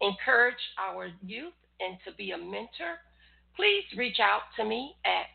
encourage 0.00 0.54
our 0.78 1.08
youth 1.22 1.52
and 1.80 1.98
to 2.06 2.12
be 2.16 2.30
a 2.30 2.38
mentor, 2.38 2.96
please 3.54 3.84
reach 3.98 4.20
out 4.20 4.40
to 4.56 4.64
me 4.64 4.96
at 5.04 5.26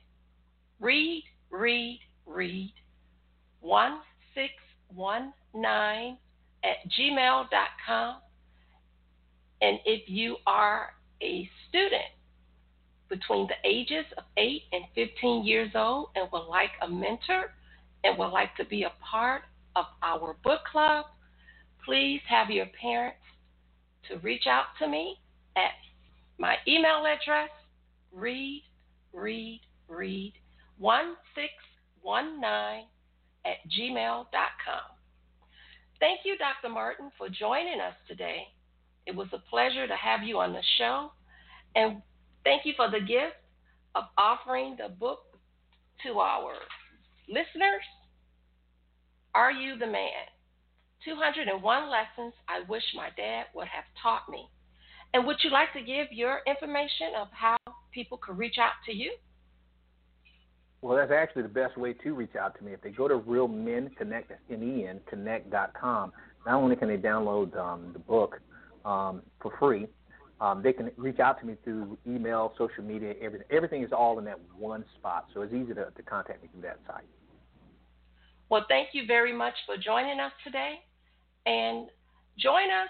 read, 0.79 1.23
read, 1.51 1.99
1619 3.61 6.17
at 6.63 6.77
And 9.61 9.79
if 9.85 10.07
you 10.07 10.37
are 10.45 10.93
a 11.21 11.49
student 11.69 12.03
between 13.09 13.47
the 13.47 13.69
ages 13.69 14.05
of 14.17 14.23
8 14.37 14.61
and 14.71 14.83
15 14.95 15.45
years 15.45 15.71
old 15.75 16.09
and 16.15 16.27
would 16.31 16.47
like 16.47 16.71
a 16.81 16.89
mentor 16.89 17.53
and 18.03 18.17
would 18.17 18.29
like 18.29 18.55
to 18.57 18.65
be 18.65 18.83
a 18.83 18.91
part 19.03 19.43
of 19.75 19.85
our 20.03 20.35
book 20.43 20.61
club, 20.71 21.05
please 21.83 22.21
have 22.27 22.49
your 22.49 22.67
parents 22.79 23.17
to 24.09 24.17
reach 24.19 24.47
out 24.47 24.65
to 24.79 24.87
me 24.87 25.17
at 25.55 25.71
my 26.37 26.55
email 26.67 27.05
address, 27.05 27.49
read, 28.11 28.63
read, 29.13 29.61
read 29.87 30.33
1619 30.79 32.87
at 33.45 33.57
gmail.com. 33.69 34.94
Thank 35.99 36.21
you, 36.25 36.37
Dr. 36.37 36.73
Martin, 36.73 37.11
for 37.17 37.29
joining 37.29 37.79
us 37.79 37.93
today. 38.07 38.47
It 39.05 39.15
was 39.15 39.27
a 39.33 39.39
pleasure 39.49 39.87
to 39.87 39.95
have 39.95 40.23
you 40.23 40.39
on 40.39 40.53
the 40.53 40.63
show. 40.77 41.11
And 41.75 42.01
thank 42.43 42.65
you 42.65 42.73
for 42.75 42.89
the 42.89 42.99
gift 42.99 43.35
of 43.93 44.05
offering 44.17 44.77
the 44.77 44.89
book 44.89 45.19
to 46.03 46.19
our 46.19 46.53
listeners 47.27 47.83
are 49.33 49.51
You 49.51 49.77
the 49.77 49.85
Man? 49.85 50.31
201 51.03 51.89
lessons 51.89 52.33
I 52.47 52.61
wish 52.69 52.83
my 52.95 53.09
dad 53.17 53.45
would 53.53 53.67
have 53.67 53.83
taught 54.01 54.29
me. 54.29 54.47
And 55.13 55.25
would 55.27 55.37
you 55.43 55.49
like 55.49 55.71
to 55.73 55.81
give 55.81 56.07
your 56.11 56.39
information 56.47 57.15
of 57.19 57.27
how 57.31 57.57
people 57.91 58.17
could 58.17 58.37
reach 58.37 58.57
out 58.59 58.73
to 58.85 58.93
you? 58.93 59.11
Well, 60.81 60.97
that's 60.97 61.11
actually 61.11 61.43
the 61.43 61.49
best 61.49 61.77
way 61.77 61.93
to 61.93 62.13
reach 62.13 62.35
out 62.35 62.57
to 62.57 62.63
me. 62.63 62.73
If 62.73 62.81
they 62.81 62.91
go 62.91 63.07
to 63.07 63.15
Real 63.15 63.47
Men 63.47 63.89
Connect, 63.97 64.31
M-E-N, 64.51 64.99
connect.com, 65.09 66.11
not 66.45 66.55
only 66.55 66.75
can 66.75 66.89
they 66.89 66.97
download 66.97 67.57
um, 67.57 67.89
the 67.93 67.99
book 67.99 68.39
um, 68.83 69.23
for 69.41 69.51
free, 69.57 69.87
um, 70.41 70.61
they 70.61 70.73
can 70.73 70.91
reach 70.97 71.19
out 71.19 71.39
to 71.39 71.45
me 71.45 71.55
through 71.63 71.97
email, 72.05 72.53
social 72.57 72.83
media, 72.83 73.13
everything. 73.21 73.47
Everything 73.49 73.83
is 73.83 73.91
all 73.91 74.19
in 74.19 74.25
that 74.25 74.39
one 74.57 74.83
spot, 74.97 75.27
so 75.33 75.41
it's 75.41 75.53
easy 75.53 75.73
to, 75.73 75.91
to 75.95 76.03
contact 76.03 76.43
me 76.43 76.49
through 76.51 76.61
that 76.61 76.79
site. 76.85 77.05
Well, 78.49 78.65
thank 78.67 78.89
you 78.93 79.05
very 79.07 79.33
much 79.33 79.55
for 79.65 79.75
joining 79.77 80.19
us 80.19 80.33
today. 80.43 80.75
And 81.45 81.87
join 82.37 82.69
us 82.69 82.89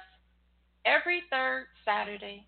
every 0.86 1.24
third 1.30 1.66
Saturday 1.84 2.48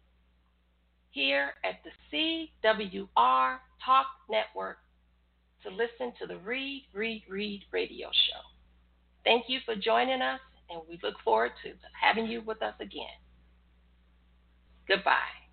here 1.12 1.52
at 1.64 1.80
the 1.84 2.48
CWR 2.64 3.58
Talk 3.86 4.06
Network 4.30 4.78
to 5.68 5.76
listen 5.76 6.14
to 6.20 6.28
the 6.28 6.38
Read, 6.38 6.86
Read, 6.94 7.24
Read 7.30 7.64
radio 7.72 8.10
show. 8.12 8.42
Thank 9.24 9.46
you 9.48 9.60
for 9.66 9.76
joining 9.76 10.22
us, 10.22 10.40
and 10.70 10.82
we 10.90 11.00
look 11.04 11.16
forward 11.24 11.52
to 11.64 11.74
having 12.00 12.28
you 12.28 12.42
with 12.42 12.62
us 12.62 12.76
again. 12.80 13.18
Goodbye. 14.88 15.47